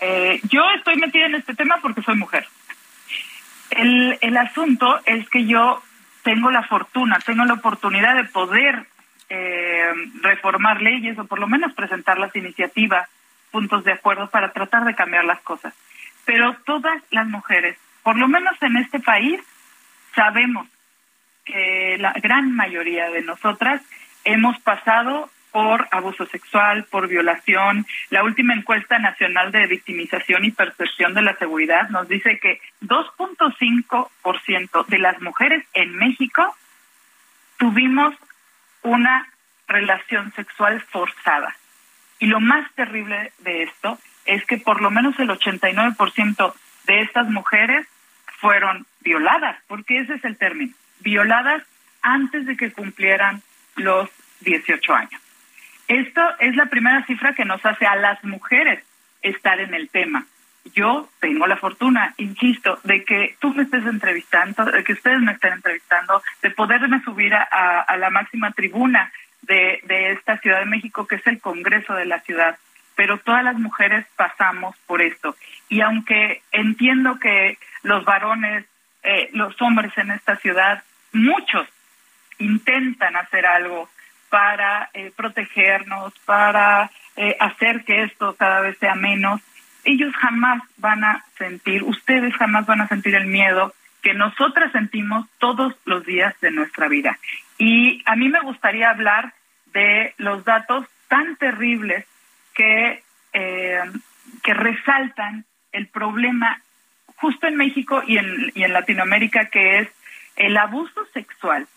[0.00, 2.48] Eh, yo estoy metida en este tema porque soy mujer.
[3.68, 5.82] El, el asunto es que yo
[6.22, 8.86] tengo la fortuna, tengo la oportunidad de poder
[9.28, 9.92] eh,
[10.22, 13.06] reformar leyes o por lo menos presentar las iniciativas
[13.50, 15.74] puntos de acuerdo para tratar de cambiar las cosas.
[16.24, 19.40] Pero todas las mujeres, por lo menos en este país,
[20.14, 20.68] sabemos
[21.44, 23.82] que la gran mayoría de nosotras
[24.24, 27.86] hemos pasado por abuso sexual, por violación.
[28.10, 34.86] La última encuesta nacional de victimización y percepción de la seguridad nos dice que 2.5%
[34.86, 36.56] de las mujeres en México
[37.58, 38.14] tuvimos
[38.82, 39.28] una
[39.66, 41.56] relación sexual forzada.
[42.20, 46.54] Y lo más terrible de esto es que por lo menos el 89%
[46.86, 47.86] de estas mujeres
[48.38, 51.62] fueron violadas, porque ese es el término, violadas
[52.02, 53.42] antes de que cumplieran
[53.76, 54.08] los
[54.40, 55.20] 18 años.
[55.88, 58.84] Esto es la primera cifra que nos hace a las mujeres
[59.22, 60.26] estar en el tema.
[60.74, 65.32] Yo tengo la fortuna, insisto, de que tú me estés entrevistando, de que ustedes me
[65.32, 69.10] estén entrevistando, de poderme subir a, a la máxima tribuna
[69.42, 72.58] de, de esta Ciudad de México, que es el Congreso de la ciudad.
[72.96, 75.36] Pero todas las mujeres pasamos por esto.
[75.68, 78.66] Y aunque entiendo que los varones,
[79.02, 81.66] eh, los hombres en esta ciudad, muchos
[82.38, 83.88] intentan hacer algo
[84.28, 89.40] para eh, protegernos, para eh, hacer que esto cada vez sea menos,
[89.84, 95.26] ellos jamás van a sentir, ustedes jamás van a sentir el miedo que nosotras sentimos
[95.38, 97.18] todos los días de nuestra vida.
[97.60, 99.34] Y a mí me gustaría hablar
[99.74, 102.06] de los datos tan terribles
[102.54, 103.02] que,
[103.34, 103.82] eh,
[104.42, 106.62] que resaltan el problema
[107.16, 109.88] justo en México y en, y en Latinoamérica, que es
[110.36, 111.68] el abuso sexual,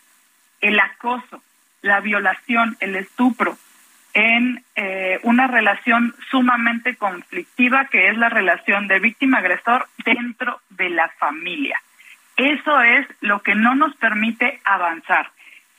[0.62, 1.44] el acoso,
[1.82, 3.58] la violación, el estupro,
[4.14, 11.10] en eh, una relación sumamente conflictiva que es la relación de víctima-agresor dentro de la
[11.20, 11.82] familia.
[12.38, 15.33] Eso es lo que no nos permite avanzar.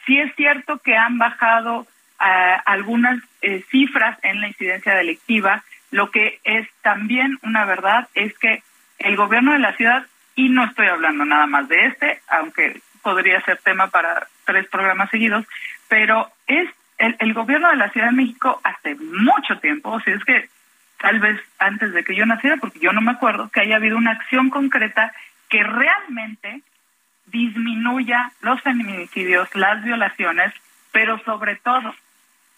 [0.07, 1.87] Sí es cierto que han bajado
[2.19, 8.37] ah, algunas eh, cifras en la incidencia delictiva, lo que es también una verdad es
[8.39, 8.63] que
[8.99, 13.41] el gobierno de la ciudad, y no estoy hablando nada más de este, aunque podría
[13.43, 15.47] ser tema para tres programas seguidos,
[15.89, 20.15] pero es el, el gobierno de la Ciudad de México hace mucho tiempo, o sea,
[20.15, 20.49] es que
[20.99, 23.97] tal vez antes de que yo naciera, porque yo no me acuerdo, que haya habido
[23.97, 25.13] una acción concreta
[25.49, 26.63] que realmente
[27.27, 30.53] disminuya los feminicidios, las violaciones,
[30.93, 31.95] pero sobre todo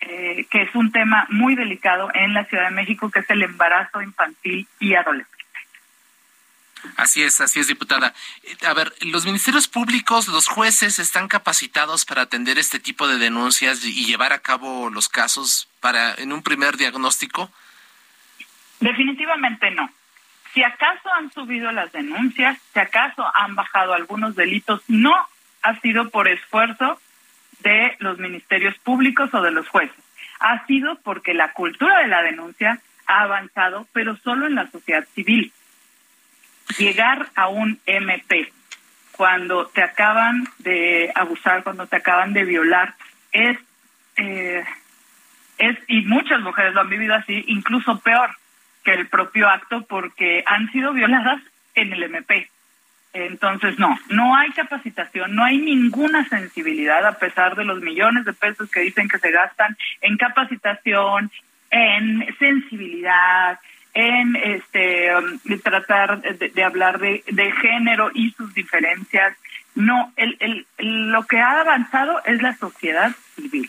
[0.01, 3.43] eh, que es un tema muy delicado en la Ciudad de México, que es el
[3.43, 5.37] embarazo infantil y adolescente.
[6.97, 8.15] Así es, así es, diputada.
[8.67, 13.85] A ver, los ministerios públicos, los jueces están capacitados para atender este tipo de denuncias
[13.85, 17.51] y llevar a cabo los casos para en un primer diagnóstico.
[18.81, 19.91] Definitivamente no.
[20.57, 25.15] Si acaso han subido las denuncias, si acaso han bajado algunos delitos, no
[25.61, 26.99] ha sido por esfuerzo
[27.59, 30.03] de los ministerios públicos o de los jueces.
[30.41, 35.07] Ha sido porque la cultura de la denuncia ha avanzado, pero solo en la sociedad
[35.15, 35.53] civil
[36.79, 38.51] llegar a un MP
[39.13, 42.95] cuando te acaban de abusar, cuando te acaban de violar,
[43.31, 43.59] es,
[44.17, 44.65] eh,
[45.59, 48.31] es, y muchas mujeres lo han vivido así, incluso peor
[48.87, 51.43] que el propio acto porque han sido violadas
[51.75, 52.49] en el MP.
[53.13, 58.33] Entonces, no, no hay capacitación, no hay ninguna sensibilidad a pesar de los millones de
[58.33, 61.33] pesos que dicen que se gastan en capacitación,
[61.71, 63.59] en sensibilidad,
[63.93, 69.37] en este um, tratar de, hablar de, género y sus diferencias.
[69.75, 73.69] No, el, el, lo que ha avanzado es la sociedad civil,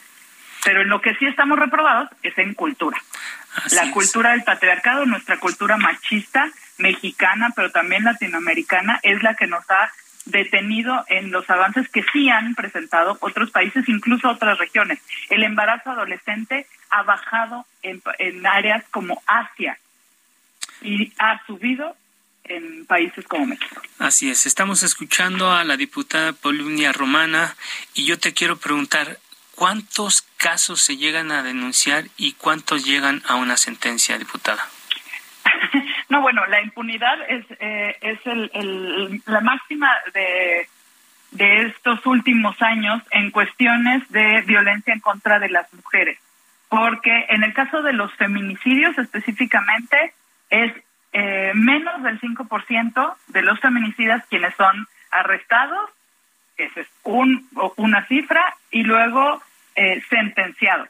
[0.64, 3.02] pero en lo que sí estamos reprobados es en cultura.
[3.72, 9.70] la cultura del patriarcado, nuestra cultura machista mexicana, pero también latinoamericana, es la que nos
[9.70, 9.92] ha
[10.26, 15.00] detenido en los avances que sí han presentado otros países, incluso otras regiones.
[15.30, 19.78] El embarazo adolescente ha bajado en, en áreas como Asia,
[20.82, 21.96] y ha subido
[22.44, 23.82] en países como México.
[24.00, 27.56] Así es, estamos escuchando a la diputada Polunia Romana
[27.94, 29.20] y yo te quiero preguntar,
[29.58, 34.64] ¿cuántos casos se llegan a denunciar y cuántos llegan a una sentencia, diputada?
[36.10, 40.70] no, bueno, la impunidad es, eh, es el, la máxima de,
[41.32, 46.20] de estos últimos años en cuestiones de violencia en contra de las mujeres,
[46.70, 50.14] porque en el caso de los feminicidios específicamente,
[50.52, 50.72] es
[51.14, 55.90] eh, menos del 5% de los feminicidas quienes son arrestados,
[56.58, 59.42] esa es un, una cifra, y luego
[59.78, 60.90] eh, sentenciados.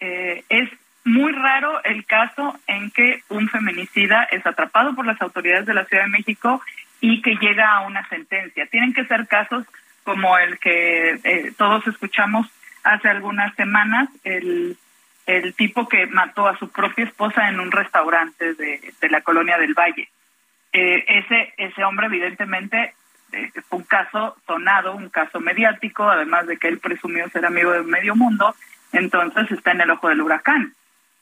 [0.00, 0.68] Eh, es
[1.04, 5.84] muy raro el caso en que un feminicida es atrapado por las autoridades de la
[5.84, 6.60] Ciudad de México
[7.00, 8.66] y que llega a una sentencia.
[8.66, 9.64] Tienen que ser casos
[10.02, 12.48] como el que eh, todos escuchamos
[12.82, 14.76] hace algunas semanas, el
[15.28, 19.74] el tipo que mató a su propia esposa en un restaurante de, la colonia del
[19.74, 20.08] Valle.
[20.72, 22.94] Eh, ese, ese hombre evidentemente
[23.32, 27.82] eh, un caso sonado, un caso mediático, además de que él presumió ser amigo de
[27.82, 28.54] medio mundo,
[28.92, 30.74] entonces está en el ojo del huracán.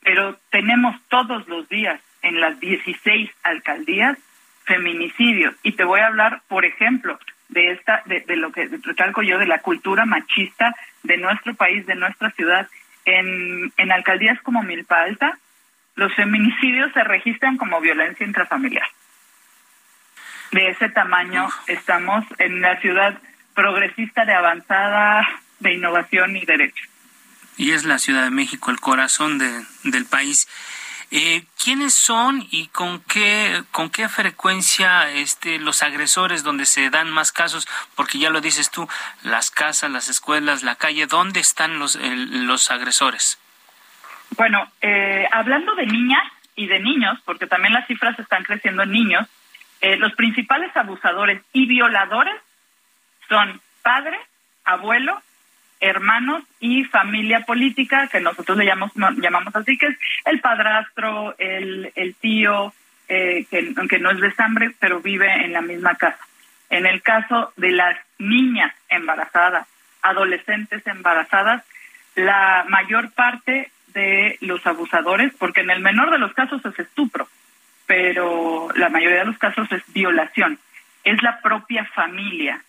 [0.02, 4.18] Pero tenemos todos los días en las 16 alcaldías
[4.64, 5.54] feminicidios.
[5.62, 9.38] Y te voy a hablar, por ejemplo, de esta, de, de lo que recalco yo,
[9.38, 12.68] de la cultura machista de nuestro país, de nuestra ciudad,
[13.04, 15.38] en, en alcaldías como Milpa Alta,
[15.94, 18.86] los feminicidios se registran como violencia intrafamiliar.
[20.52, 23.18] De ese tamaño estamos en la ciudad
[23.54, 25.26] progresista de avanzada,
[25.60, 26.84] de innovación y derecho.
[27.56, 30.46] Y es la Ciudad de México el corazón de, del país.
[31.10, 37.10] Eh, ¿Quiénes son y con qué, con qué frecuencia este, los agresores donde se dan
[37.10, 37.66] más casos?
[37.94, 38.88] Porque ya lo dices tú,
[39.22, 43.38] las casas, las escuelas, la calle, ¿dónde están los, los agresores?
[44.36, 46.24] Bueno, eh, hablando de niñas
[46.56, 49.28] y de niños, porque también las cifras están creciendo en niños,
[49.80, 52.36] eh, los principales abusadores y violadores
[53.28, 54.18] son padre,
[54.64, 55.20] abuelo
[55.80, 61.92] hermanos y familia política, que nosotros le llamamos, llamamos así, que es el padrastro, el,
[61.94, 62.72] el tío,
[63.08, 66.18] eh, que aunque no es de sangre, pero vive en la misma casa.
[66.70, 69.66] En el caso de las niñas embarazadas,
[70.02, 71.62] adolescentes embarazadas,
[72.14, 77.28] la mayor parte de los abusadores, porque en el menor de los casos es estupro,
[77.86, 80.58] pero la mayoría de los casos es violación.
[81.04, 82.62] Es la propia familia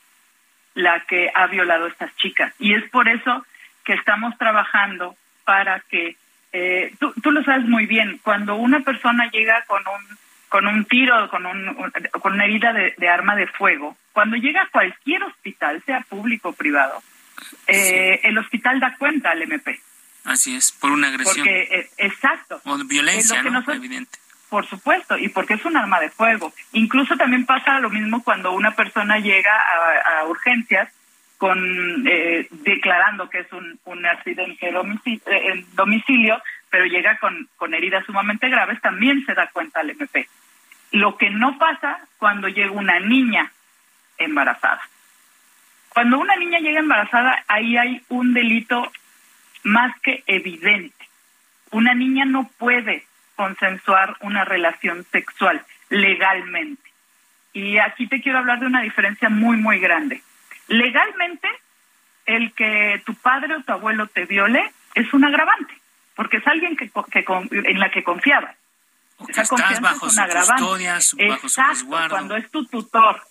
[0.75, 2.53] la que ha violado a estas chicas.
[2.59, 3.45] Y es por eso
[3.83, 6.17] que estamos trabajando para que,
[6.53, 10.17] eh, tú, tú, lo sabes muy bien, cuando una persona llega con un,
[10.49, 11.91] con un tiro, con, un,
[12.21, 16.53] con una herida de, arma de fuego, cuando llega a cualquier hospital, sea público o
[16.53, 17.01] privado,
[17.65, 19.79] eh, el hospital da cuenta al MP.
[20.25, 21.37] Así es, por una agresión.
[21.37, 22.61] Porque, eh, exacto.
[22.65, 23.63] O violencia, ¿no?
[23.71, 24.19] Evidente.
[24.49, 26.53] Por supuesto, y porque es un arma de fuego.
[26.71, 30.89] Incluso también pasa lo mismo cuando una persona llega a, urgencias
[31.37, 37.73] con eh, declarando que es un, un accidente eh, en domicilio, pero llega con, con
[37.73, 40.27] heridas sumamente graves, también se da cuenta al MP.
[40.91, 43.51] Lo que no pasa cuando llega una niña
[44.17, 44.81] embarazada.
[45.89, 48.91] Cuando una niña llega embarazada, ahí hay un delito
[49.63, 50.95] más que evidente.
[51.71, 53.05] Una niña no puede
[53.37, 56.91] consensuar una relación sexual legalmente.
[57.53, 60.21] Y aquí te quiero hablar de una diferencia muy, muy grande.
[60.67, 61.47] Legalmente,
[62.25, 65.73] el que tu padre o tu abuelo te viole es un agravante,
[66.15, 66.91] porque es alguien que,
[67.51, 68.53] en la que confiaba.
[69.27, 70.89] Esa confianza bajo es un agravante.
[71.17, 73.21] Exacto, cuando es tu tutor.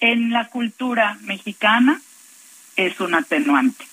[0.00, 2.00] En la cultura mexicana
[2.76, 3.84] es un atenuante,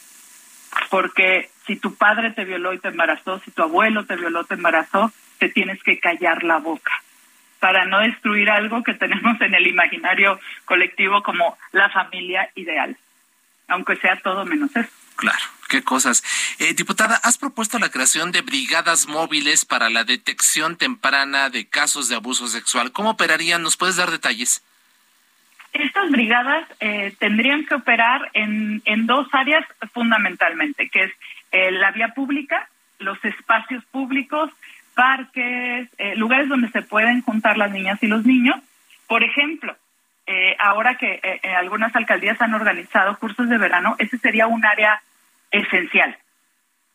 [0.92, 4.54] porque si tu padre te violó y te embarazó, si tu abuelo te violó, te
[4.54, 6.92] embarazó, te tienes que callar la boca
[7.60, 12.96] para no destruir algo que tenemos en el imaginario colectivo como la familia ideal,
[13.68, 14.90] aunque sea todo menos eso.
[15.16, 16.24] Claro, qué cosas.
[16.60, 22.10] Eh, diputada, has propuesto la creación de brigadas móviles para la detección temprana de casos
[22.10, 22.92] de abuso sexual.
[22.92, 23.64] ¿Cómo operarían?
[23.64, 24.62] ¿Nos puedes dar detalles?
[25.72, 31.12] Estas brigadas eh, tendrían que operar en, en dos áreas fundamentalmente, que es
[31.52, 32.70] eh, la vía pública,
[33.00, 34.52] los espacios públicos
[34.96, 38.56] parques, eh, lugares donde se pueden juntar las niñas y los niños.
[39.08, 39.76] Por ejemplo,
[40.26, 45.02] eh, ahora que eh, algunas alcaldías han organizado cursos de verano, ese sería un área
[45.52, 46.18] esencial.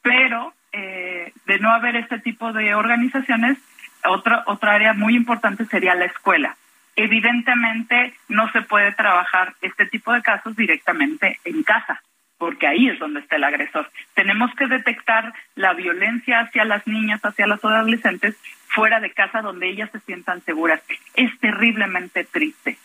[0.03, 3.59] Pero de no haber este tipo de organizaciones,
[4.05, 6.57] otra, otra área muy importante sería la escuela.
[6.95, 12.01] Evidentemente no se puede trabajar este tipo de casos directamente en casa
[12.41, 13.91] porque ahí es donde está el agresor.
[14.15, 18.35] Tenemos que detectar la violencia hacia las niñas, hacia las adolescentes,
[18.69, 20.81] fuera de casa donde ellas se sientan seguras.
[21.15, 22.79] Es terriblemente triste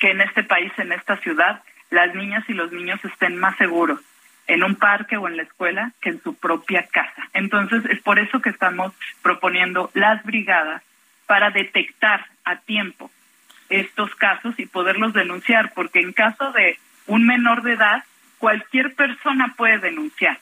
[0.00, 4.00] que en este país, en esta ciudad, las niñas y los niños estén más seguros
[4.48, 7.28] en un parque o en la escuela que en su propia casa.
[7.34, 8.92] Entonces, es por eso que estamos
[9.22, 10.82] proponiendo las brigadas
[11.26, 13.12] para detectar a tiempo
[13.68, 18.02] estos casos y poderlos denunciar, porque en caso de un menor de edad,
[18.38, 20.38] cualquier persona puede denunciar.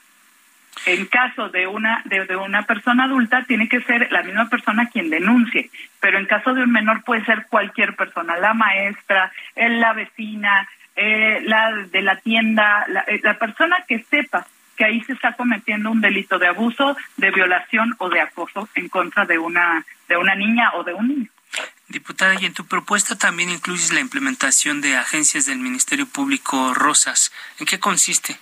[0.85, 5.09] En caso de una de, una persona adulta tiene que ser la misma persona quien
[5.09, 5.71] denuncie,
[6.01, 11.41] pero en caso de un menor puede ser cualquier persona, la maestra, la vecina, eh,
[11.45, 15.91] la de la tienda, la, eh, la persona que sepa que ahí se está cometiendo
[15.91, 20.35] un delito de abuso, de violación o de acoso en contra de una de una
[20.35, 21.31] niña o de un niño.
[21.89, 27.33] Diputada, y en tu propuesta también incluyes la implementación de agencias del Ministerio Público Rosas.
[27.61, 28.37] ¿En qué consiste?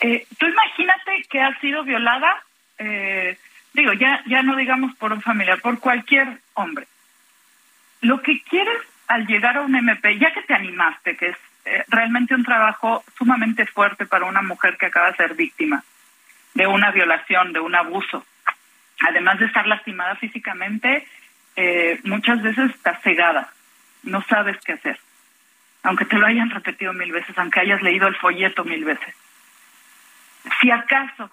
[0.00, 2.42] Eh, tú imagínate que ha sido violada,
[2.78, 3.38] eh,
[3.72, 6.88] digo, ya, ya no digamos por un familiar, por cualquier hombre.
[8.00, 11.36] Lo que quieres al llegar a un MP, ya que te animaste, que es
[11.66, 15.84] eh, realmente un trabajo sumamente fuerte para una mujer que acaba de ser víctima
[16.54, 18.24] de una violación, de un abuso,
[19.06, 21.06] además de estar lastimada físicamente,
[21.56, 23.52] eh, muchas veces estás cegada,
[24.02, 24.98] no sabes qué hacer,
[25.82, 29.14] aunque te lo hayan repetido mil veces, aunque hayas leído el folleto mil veces.
[30.60, 31.30] Si acaso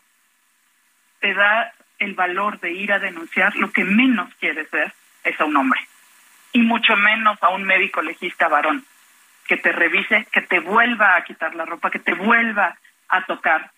[1.20, 4.93] te da el valor de ir a denunciar, lo que menos quieres ver
[5.24, 5.80] es a un hombre,
[6.53, 8.86] y mucho menos a un médico legista varón,
[9.47, 13.72] que te revise, que te vuelva a quitar la ropa, que te vuelva a tocar.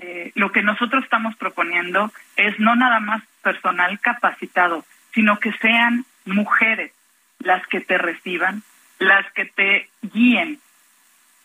[0.00, 4.84] Eh, lo que nosotros estamos proponiendo es no nada más personal capacitado,
[5.14, 6.92] sino que sean mujeres
[7.38, 8.62] las que te reciban,
[8.98, 10.58] las que te guíen,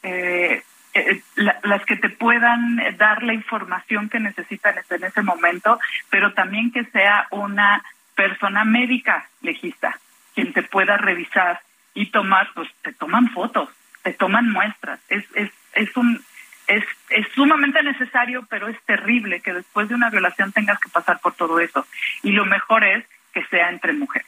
[0.04, 0.64] eh,
[0.94, 6.72] eh, las que te puedan dar la información que necesitan en ese momento, pero también
[6.72, 7.84] que sea una
[8.16, 9.98] persona médica legista
[10.34, 11.62] quien te pueda revisar
[11.94, 13.70] y tomar, pues te toman fotos,
[14.04, 15.00] te toman muestras.
[15.10, 16.24] Es, es, es un
[16.68, 21.20] es, es sumamente necesario, pero es terrible que después de una violación tengas que pasar
[21.20, 21.86] por todo eso.
[22.22, 23.04] Y lo mejor es
[23.34, 24.28] que sea entre mujeres.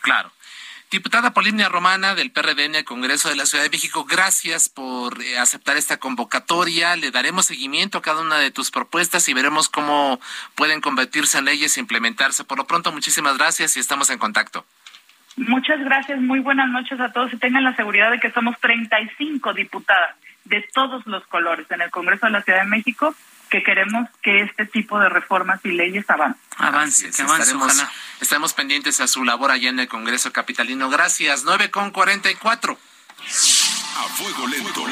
[0.00, 0.32] Claro.
[0.90, 5.22] Diputada Polinia Romana del PRD en el Congreso de la Ciudad de México, gracias por
[5.22, 6.96] eh, aceptar esta convocatoria.
[6.96, 10.18] Le daremos seguimiento a cada una de tus propuestas y veremos cómo
[10.56, 12.42] pueden convertirse en leyes e implementarse.
[12.42, 14.66] Por lo pronto, muchísimas gracias y estamos en contacto.
[15.36, 19.54] Muchas gracias, muy buenas noches a todos y tengan la seguridad de que somos 35
[19.54, 23.14] diputadas de todos los colores en el Congreso de la Ciudad de México
[23.50, 26.40] que queremos que este tipo de reformas y leyes avancen.
[26.56, 27.84] Avance, que avance, estaremos,
[28.20, 30.88] Estamos pendientes a su labor allá en el Congreso Capitalino.
[30.88, 31.44] Gracias.
[31.44, 32.78] 9 con 44.
[33.96, 34.86] A fuego lento.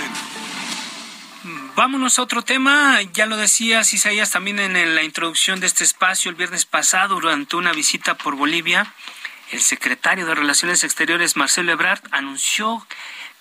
[1.77, 3.01] Vámonos a otro tema.
[3.13, 7.57] Ya lo decías, Isaías, también en la introducción de este espacio el viernes pasado, durante
[7.57, 8.93] una visita por Bolivia,
[9.53, 12.85] el secretario de Relaciones Exteriores, Marcelo Ebrard, anunció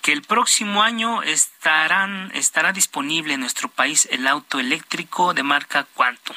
[0.02, 5.86] que el próximo año estarán, estará disponible en nuestro país el auto eléctrico de marca
[5.94, 6.36] Quantum.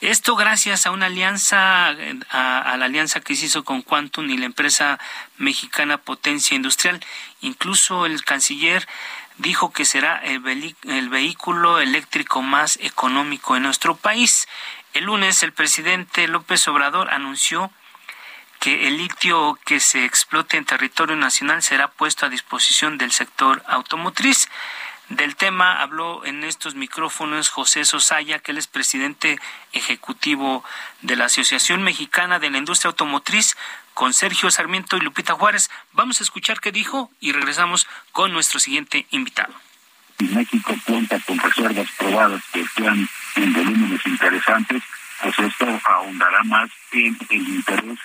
[0.00, 4.44] Esto gracias a una alianza, a, la alianza que se hizo con Quantum y la
[4.44, 4.98] empresa
[5.38, 7.00] mexicana Potencia Industrial.
[7.40, 8.86] Incluso el canciller
[9.38, 14.46] dijo que será el, el vehículo eléctrico más económico en nuestro país.
[14.92, 17.70] El lunes el presidente López Obrador anunció
[18.64, 23.62] que el litio que se explote en territorio nacional será puesto a disposición del sector
[23.66, 24.48] automotriz.
[25.10, 29.38] Del tema habló en estos micrófonos José Sosaya, que él es presidente
[29.74, 30.64] ejecutivo
[31.02, 33.54] de la Asociación Mexicana de la Industria Automotriz,
[33.92, 35.70] con Sergio Sarmiento y Lupita Juárez.
[35.92, 39.52] Vamos a escuchar qué dijo y regresamos con nuestro siguiente invitado.
[40.20, 43.06] México cuenta con reservas probadas que están
[43.36, 44.82] en volúmenes interesantes,
[45.20, 47.98] pues esto ahondará más en el interés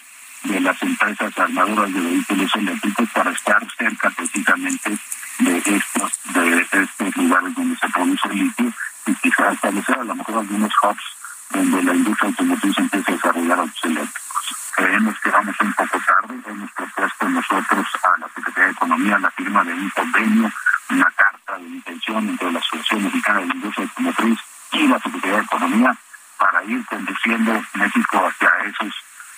[0.69, 4.99] las empresas armadoras de vehículos eléctricos para estar cerca precisamente
[5.39, 8.71] de estos de estos lugares donde se produce el litio
[9.07, 11.03] y quizás establecer a lo mejor algunos hubs
[11.49, 14.45] donde la industria automotriz empiece a desarrollar autos eléctricos.
[14.75, 19.31] Creemos que vamos un poco tarde, hemos propuesto nosotros a la Secretaría de Economía la
[19.31, 20.51] firma de un convenio,
[20.91, 24.39] una carta de intención entre la Asociación Mexicana de la Industria Automotriz
[24.73, 25.97] y la Secretaría de Economía
[26.37, 28.93] para ir conduciendo México hacia esos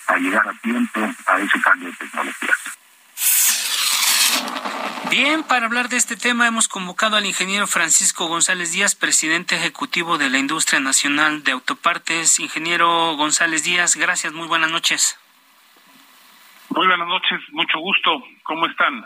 [0.06, 2.54] a llegar a tiempo a ese cambio de tecnología.
[5.10, 10.18] Bien, para hablar de este tema hemos convocado al ingeniero Francisco González Díaz, presidente ejecutivo
[10.18, 12.38] de la Industria Nacional de Autopartes.
[12.38, 15.18] Ingeniero González Díaz, gracias, muy buenas noches.
[16.68, 18.22] Muy buenas noches, mucho gusto.
[18.44, 19.04] ¿Cómo están?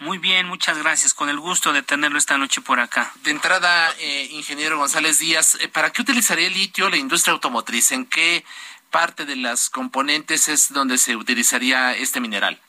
[0.00, 1.14] Muy bien, muchas gracias.
[1.14, 3.12] Con el gusto de tenerlo esta noche por acá.
[3.22, 7.92] De entrada, eh, ingeniero González Díaz, eh, ¿para qué utilizaría el litio la industria automotriz?
[7.92, 8.44] ¿En qué
[8.90, 12.60] parte de las componentes es donde se utilizaría este mineral?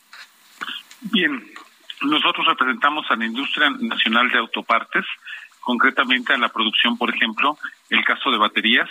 [1.02, 1.54] Bien,
[2.02, 5.06] nosotros representamos a la industria nacional de autopartes,
[5.60, 7.58] concretamente a la producción, por ejemplo,
[7.90, 8.90] el caso de baterías,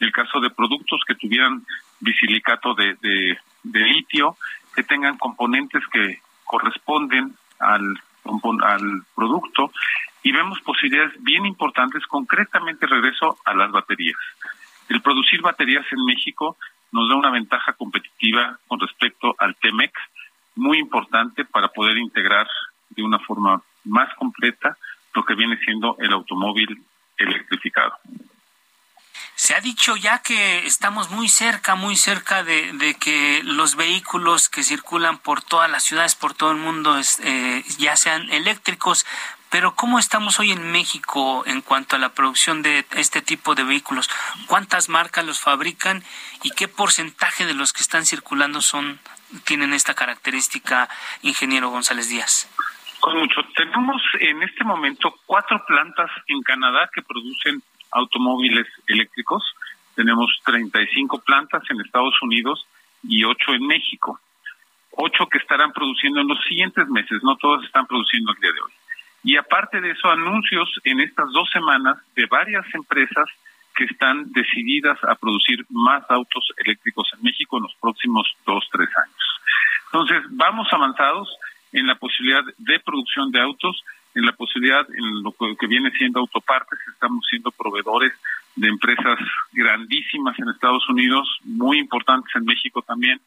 [0.00, 1.64] el caso de productos que tuvieran
[2.00, 2.96] bisilicato de,
[3.62, 4.36] de, litio,
[4.74, 8.00] que tengan componentes que corresponden al,
[8.62, 9.70] al producto
[10.22, 14.18] y vemos posibilidades bien importantes, concretamente regreso a las baterías.
[14.88, 16.56] El producir baterías en México
[16.92, 19.92] nos da una ventaja competitiva con respecto al TEMEC,
[20.56, 22.48] muy importante para poder integrar
[22.90, 24.76] de una forma más completa
[25.14, 26.82] lo que viene siendo el automóvil
[27.16, 27.94] electrificado.
[29.34, 34.62] Se ha dicho ya que estamos muy cerca, muy cerca de, que los vehículos que
[34.62, 39.04] circulan por todas las ciudades, por todo el mundo, eh, ya sean eléctricos.
[39.50, 43.64] Pero ¿cómo estamos hoy en México en cuanto a la producción de este tipo de
[43.64, 44.08] vehículos?
[44.46, 46.02] ¿Cuántas marcas los fabrican
[46.42, 48.98] y qué porcentaje de los que están circulando son
[49.44, 50.88] tienen esta característica,
[51.22, 52.48] ingeniero González Díaz?
[53.00, 53.42] Con mucho.
[53.54, 57.62] Tenemos en este momento cuatro plantas en Canadá que producen
[57.92, 59.42] automóviles eléctricos.
[59.94, 62.66] Tenemos 35 plantas en Estados Unidos
[63.02, 64.20] y ocho en México.
[64.90, 68.60] Ocho que estarán produciendo en los siguientes meses, no todas están produciendo el día de
[68.60, 68.72] hoy.
[69.24, 73.28] Y aparte de eso, anuncios en estas dos semanas de varias empresas
[73.76, 78.88] que están decididas a producir más autos eléctricos en México en los próximos dos, tres
[78.96, 79.40] años.
[79.92, 81.28] Entonces, vamos avanzados
[81.72, 86.20] en la posibilidad de producción de autos, en la posibilidad en lo que viene siendo
[86.20, 88.12] autopartes, estamos siendo proveedores
[88.56, 89.18] de empresas
[89.52, 93.20] grandísimas en Estados Unidos, muy importantes en México también.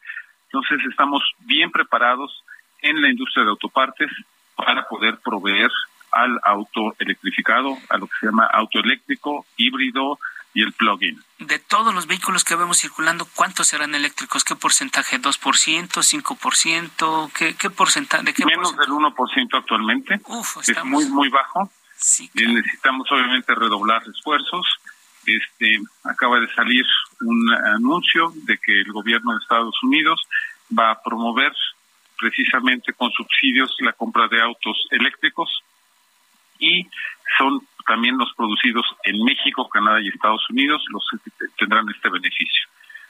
[0.46, 2.42] Entonces, estamos bien preparados
[2.82, 4.10] en la industria de autopartes
[4.56, 5.70] para poder proveer
[6.12, 10.18] al auto electrificado, a lo que se llama auto eléctrico, híbrido
[10.52, 11.22] y el plug-in.
[11.38, 14.44] De todos los vehículos que vemos circulando, ¿cuántos serán eléctricos?
[14.44, 15.20] ¿Qué porcentaje?
[15.20, 15.88] ¿2%?
[15.88, 17.32] ¿5%?
[17.32, 18.24] ¿Qué, qué porcentaje?
[18.24, 20.20] ¿De qué Menos del 1% actualmente.
[20.26, 21.70] Uf, Es muy, muy bajo.
[21.96, 24.66] Sí, Necesitamos obviamente redoblar esfuerzos.
[25.26, 26.84] Este, acaba de salir
[27.20, 30.20] un anuncio de que el gobierno de Estados Unidos
[30.76, 31.52] va a promover
[32.18, 35.62] precisamente con subsidios la compra de autos eléctricos
[36.58, 36.86] y
[37.90, 41.04] también los producidos en México, Canadá y Estados Unidos los
[41.58, 42.68] tendrán este beneficio.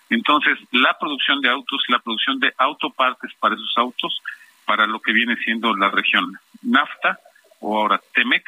[0.09, 4.22] Entonces, la producción de autos, la producción de autopartes para esos autos,
[4.64, 7.20] para lo que viene siendo la región NAFTA
[7.61, 8.43] o ahora TEMEC,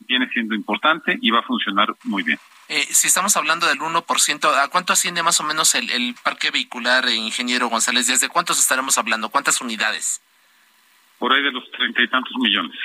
[0.00, 2.38] viene siendo importante y va a funcionar muy bien.
[2.70, 7.06] Eh, si estamos hablando del 1%, ¿a cuánto asciende más o menos el, parque vehicular,
[7.06, 8.20] eh, ingeniero González Díaz?
[8.20, 9.28] ¿De cuántos estaremos hablando?
[9.28, 10.22] ¿Cuántas unidades?
[11.18, 12.78] Por ahí de los treinta y tantos millones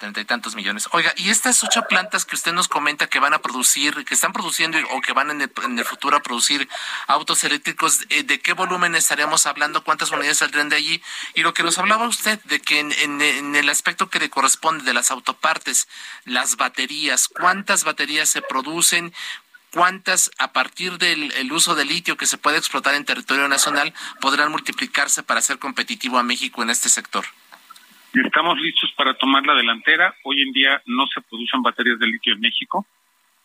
[0.00, 0.88] treinta y tantos millones.
[0.92, 4.32] Oiga, y estas ocho plantas que usted nos comenta que van a producir, que están
[4.32, 6.68] produciendo o que van en el, futuro a producir
[7.06, 9.84] autos eléctricos, eh, ¿de qué volumen estaríamos hablando?
[9.84, 11.02] ¿Cuántas unidades saldrán de allí?
[11.34, 13.20] Y lo que nos hablaba usted de que en,
[13.54, 15.86] el aspecto que le corresponde de las autopartes,
[16.24, 19.12] las baterías, ¿cuántas baterías se producen?
[19.72, 24.50] ¿Cuántas, a partir del uso de litio que se puede explotar en territorio nacional, podrán
[24.50, 27.26] multiplicarse para ser competitivo a México en este sector?
[28.12, 30.12] Estamos listos para tomar la delantera.
[30.24, 32.84] Hoy en día no se producen baterías de litio en México.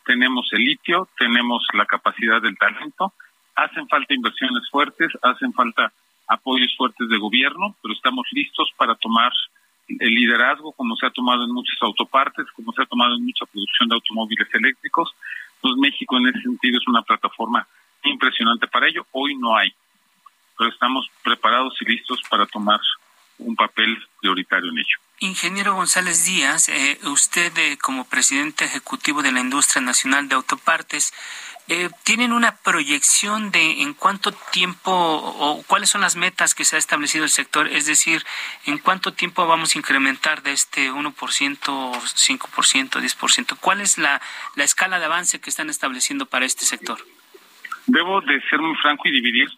[0.04, 3.12] Tenemos el litio, tenemos la capacidad del talento.
[3.54, 5.92] Hacen falta inversiones fuertes, hacen falta
[6.26, 9.32] apoyos fuertes de gobierno, pero estamos listos para tomar
[9.88, 13.46] el liderazgo como se ha tomado en muchas autopartes, como se ha tomado en mucha
[13.46, 15.14] producción de automóviles eléctricos.
[15.60, 17.66] Pues México en ese sentido es una plataforma
[18.02, 19.06] impresionante para ello.
[19.12, 19.72] Hoy no hay,
[20.58, 22.80] pero estamos preparados y listos para tomar
[23.38, 24.98] un papel prioritario en ello.
[25.20, 31.14] Ingeniero González Díaz, eh, usted eh, como presidente ejecutivo de la Industria Nacional de Autopartes,
[31.68, 36.76] eh, ¿tienen una proyección de en cuánto tiempo o cuáles son las metas que se
[36.76, 37.66] ha establecido el sector?
[37.66, 38.24] Es decir,
[38.66, 43.56] ¿en cuánto tiempo vamos a incrementar de este 1%, 5%, 10%?
[43.58, 44.20] ¿Cuál es la,
[44.54, 47.04] la escala de avance que están estableciendo para este sector?
[47.86, 49.48] Debo de ser muy franco y dividir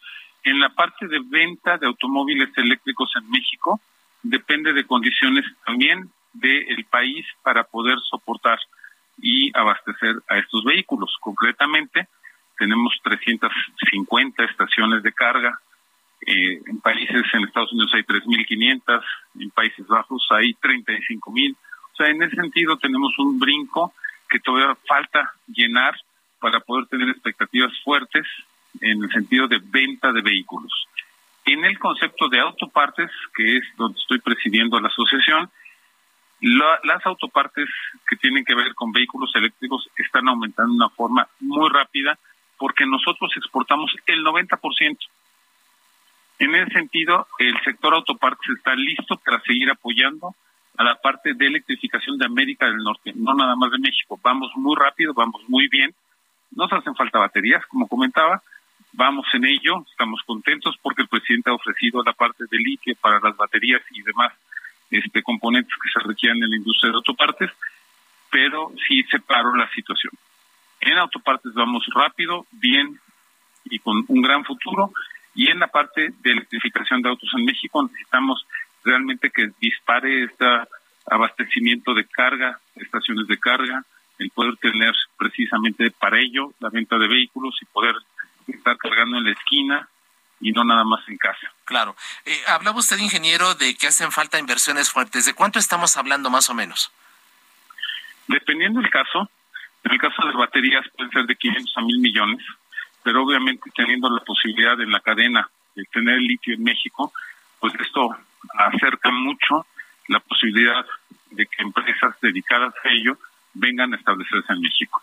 [0.44, 3.80] en la parte de venta de automóviles eléctricos en México,
[4.22, 8.58] depende de condiciones también del país para poder soportar
[9.20, 11.16] y abastecer a estos vehículos.
[11.20, 12.08] Concretamente,
[12.56, 15.60] tenemos 350 estaciones de carga.
[16.26, 19.02] Eh, en países, en Estados Unidos hay 3.500,
[19.40, 21.54] en Países Bajos hay 35.000.
[21.54, 23.92] O sea, en ese sentido tenemos un brinco
[24.28, 25.94] que todavía falta llenar
[26.40, 28.26] para poder tener expectativas fuertes
[28.80, 30.72] en el sentido de venta de vehículos.
[31.44, 35.50] En el concepto de autopartes, que es donde estoy presidiendo la asociación,
[36.40, 37.68] las autopartes
[38.08, 42.18] que tienen que ver con vehículos eléctricos están aumentando de una forma muy rápida
[42.56, 44.98] porque nosotros exportamos el 90%.
[46.40, 50.34] En ese sentido, el sector autopartes está listo para seguir apoyando
[50.76, 54.18] a la parte de electrificación de América del Norte, no nada más de México.
[54.22, 55.92] Vamos muy rápido, vamos muy bien.
[56.52, 58.42] Nos hacen falta baterías, como comentaba,
[58.98, 63.20] Vamos en ello, estamos contentos porque el presidente ha ofrecido la parte de litio para
[63.20, 64.32] las baterías y demás
[64.90, 67.48] este, componentes que se requieren en la industria de autopartes,
[68.28, 70.12] pero sí separo la situación.
[70.80, 72.98] En autopartes vamos rápido, bien
[73.66, 74.90] y con un gran futuro,
[75.32, 78.44] y en la parte de electrificación de autos en México necesitamos
[78.82, 80.44] realmente que dispare este
[81.06, 83.80] abastecimiento de carga, estaciones de carga,
[84.18, 87.94] el poder tener precisamente para ello la venta de vehículos y poder
[88.52, 89.88] estar cargando en la esquina
[90.40, 91.52] y no nada más en casa.
[91.64, 91.96] Claro.
[92.24, 95.26] Eh, hablaba usted, ingeniero, de que hacen falta inversiones fuertes.
[95.26, 96.92] ¿De cuánto estamos hablando más o menos?
[98.26, 99.30] Dependiendo del caso,
[99.84, 102.44] en el caso de baterías pueden ser de 500 a 1000 millones,
[103.02, 107.12] pero obviamente teniendo la posibilidad en la cadena de tener litio en México,
[107.58, 108.16] pues esto
[108.54, 109.66] acerca mucho
[110.08, 110.84] la posibilidad
[111.30, 113.18] de que empresas dedicadas a ello
[113.54, 115.02] vengan a establecerse en México.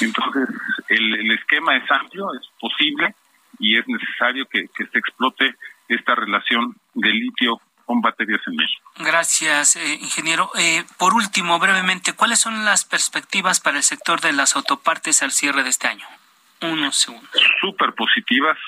[0.00, 0.48] Entonces,
[0.88, 3.14] el, esquema es amplio, es posible
[3.58, 5.54] y es necesario que, se explote
[5.88, 8.90] esta relación de litio con baterías en México.
[8.98, 10.50] Gracias, eh, ingeniero.
[10.58, 15.32] Eh, por último, brevemente, ¿cuáles son las perspectivas para el sector de las autopartes al
[15.32, 16.06] cierre de este año?
[16.60, 17.30] Unos segundos.
[17.60, 18.58] Súper positivas.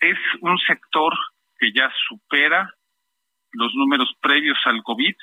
[0.00, 1.14] Es un sector
[1.58, 2.74] que ya supera
[3.52, 5.14] los números previos al COVID.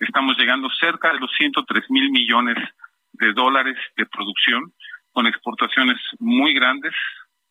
[0.00, 2.56] Estamos llegando cerca de los 103 mil millones
[3.14, 4.72] de dólares de producción,
[5.12, 6.92] con exportaciones muy grandes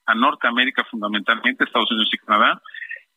[0.06, 2.62] a Norteamérica fundamentalmente, Estados Unidos y Canadá.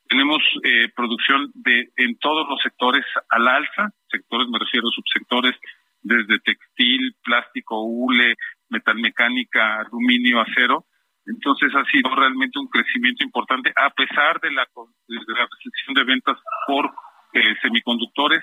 [0.09, 5.57] Tenemos eh, producción de en todos los sectores al alza, sectores me refiero a subsectores
[6.01, 8.37] desde textil, plástico, hule,
[8.69, 10.87] metalmecánica, aluminio, acero.
[11.27, 14.65] Entonces ha sido realmente un crecimiento importante a pesar de la,
[15.09, 16.39] de la restricción de ventas
[16.69, 16.87] por
[17.33, 18.43] eh, semiconductores.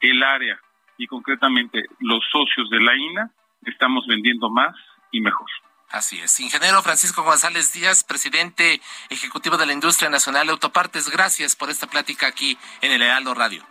[0.00, 0.60] El área
[0.98, 3.30] y concretamente los socios de la INA
[3.64, 4.74] estamos vendiendo más
[5.10, 5.48] y mejor.
[5.90, 6.40] Así es.
[6.40, 8.80] Ingeniero Francisco González Díaz, presidente
[9.10, 13.34] ejecutivo de la Industria Nacional de Autopartes, gracias por esta plática aquí en el Heraldo
[13.34, 13.62] Radio.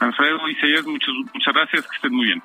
[0.00, 2.42] Alfredo y muchas, muchas gracias, que estén muy bien.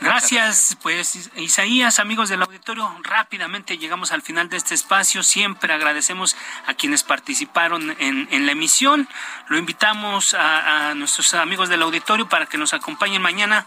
[0.00, 5.22] Gracias, pues Isaías, amigos del auditorio, rápidamente llegamos al final de este espacio.
[5.22, 9.08] Siempre agradecemos a quienes participaron en, en la emisión.
[9.48, 13.66] Lo invitamos a, a nuestros amigos del auditorio para que nos acompañen mañana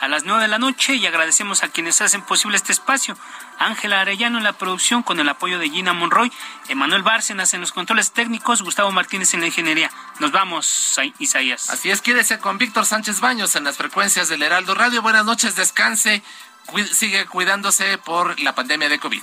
[0.00, 3.16] a las nueve de la noche y agradecemos a quienes hacen posible este espacio.
[3.58, 6.32] Ángela Arellano en la producción con el apoyo de Gina Monroy,
[6.68, 9.90] Emanuel Bárcenas en los controles técnicos, Gustavo Martínez en la ingeniería.
[10.20, 11.70] Nos vamos, Isaías.
[11.70, 15.02] Así es, quédese con Víctor Sánchez Baños en las frecuencias del Heraldo Radio.
[15.02, 16.22] Buenas noches, descanse,
[16.92, 19.22] sigue cuidándose por la pandemia de COVID.